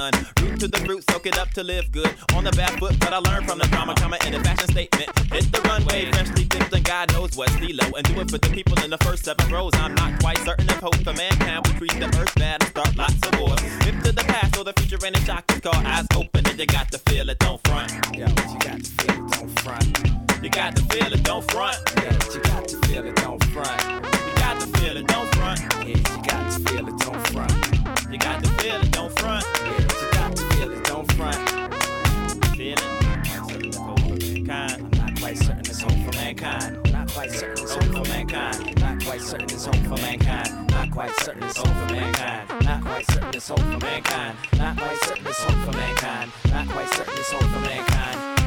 Feeling, 34.49 34.89
not 34.89 35.19
quite 35.19 35.37
certain 35.37 35.59
it's 35.59 35.81
hope 35.81 35.91
for 35.91 36.17
mankind. 36.17 36.79
I'm 36.85 36.91
not 36.91 37.11
quite 37.11 37.29
certain 37.29 37.63
it's 37.63 37.75
hope 37.75 37.83
for 37.83 38.09
mankind. 38.09 38.81
Not 38.81 39.03
quite 39.03 39.21
certain 39.21 39.43
it's 39.43 39.65
hope 39.65 39.75
for 39.75 39.97
mankind. 40.01 40.71
Not 40.71 40.91
quite 40.91 41.11
certain 41.21 41.43
it's 41.43 41.57
hope 41.57 41.67
for 41.67 41.93
mankind. 41.93 42.49
Not 42.65 42.81
quite 42.81 43.05
certain 43.11 43.35
it's 43.35 43.47
hope 43.47 43.59
for 43.59 43.85
mankind. 43.85 44.37
Not 44.57 44.77
quite 44.77 44.97
certain 45.03 45.27
it's 45.27 45.43
hope 45.43 45.65
for 45.65 45.77
mankind. 45.77 46.31
Not 46.51 46.67
quite 46.67 46.89
certain 46.95 47.13
it's 47.15 47.31
hope 47.31 47.41
for 47.43 47.59
mankind. 47.59 48.38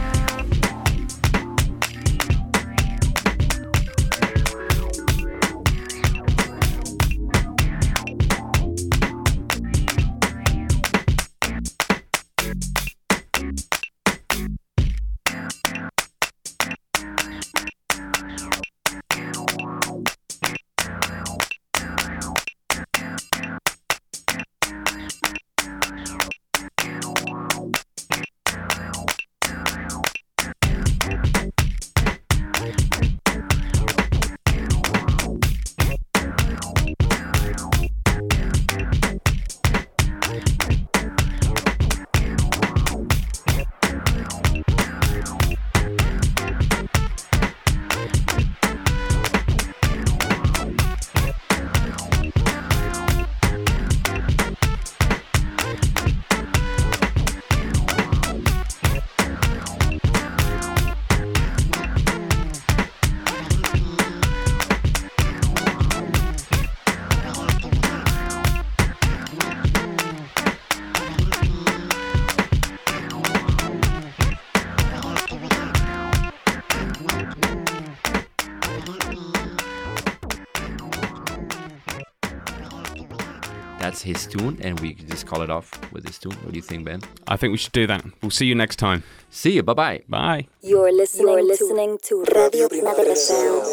That's 84.02 84.24
his 84.24 84.26
tune, 84.26 84.58
and 84.62 84.78
we 84.80 84.94
just 84.94 85.26
call 85.26 85.42
it 85.42 85.50
off 85.50 85.70
with 85.92 86.06
his 86.06 86.18
tune. 86.18 86.32
What 86.42 86.52
do 86.52 86.56
you 86.56 86.62
think, 86.62 86.84
Ben? 86.84 87.00
I 87.26 87.36
think 87.36 87.52
we 87.52 87.58
should 87.58 87.72
do 87.72 87.86
that. 87.86 88.04
We'll 88.20 88.30
see 88.30 88.46
you 88.46 88.54
next 88.54 88.76
time. 88.76 89.02
See 89.30 89.52
you. 89.52 89.62
Bye 89.62 89.74
bye. 89.74 90.02
Bye. 90.08 90.46
You're 90.62 90.92
listening, 90.92 91.28
You're 91.28 91.42
listening 91.42 91.98
to 92.02 92.24
Radio 92.34 92.68
Primavera 92.68 93.16
Sound. 93.16 93.66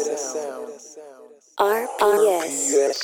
RPS. 1.58 2.99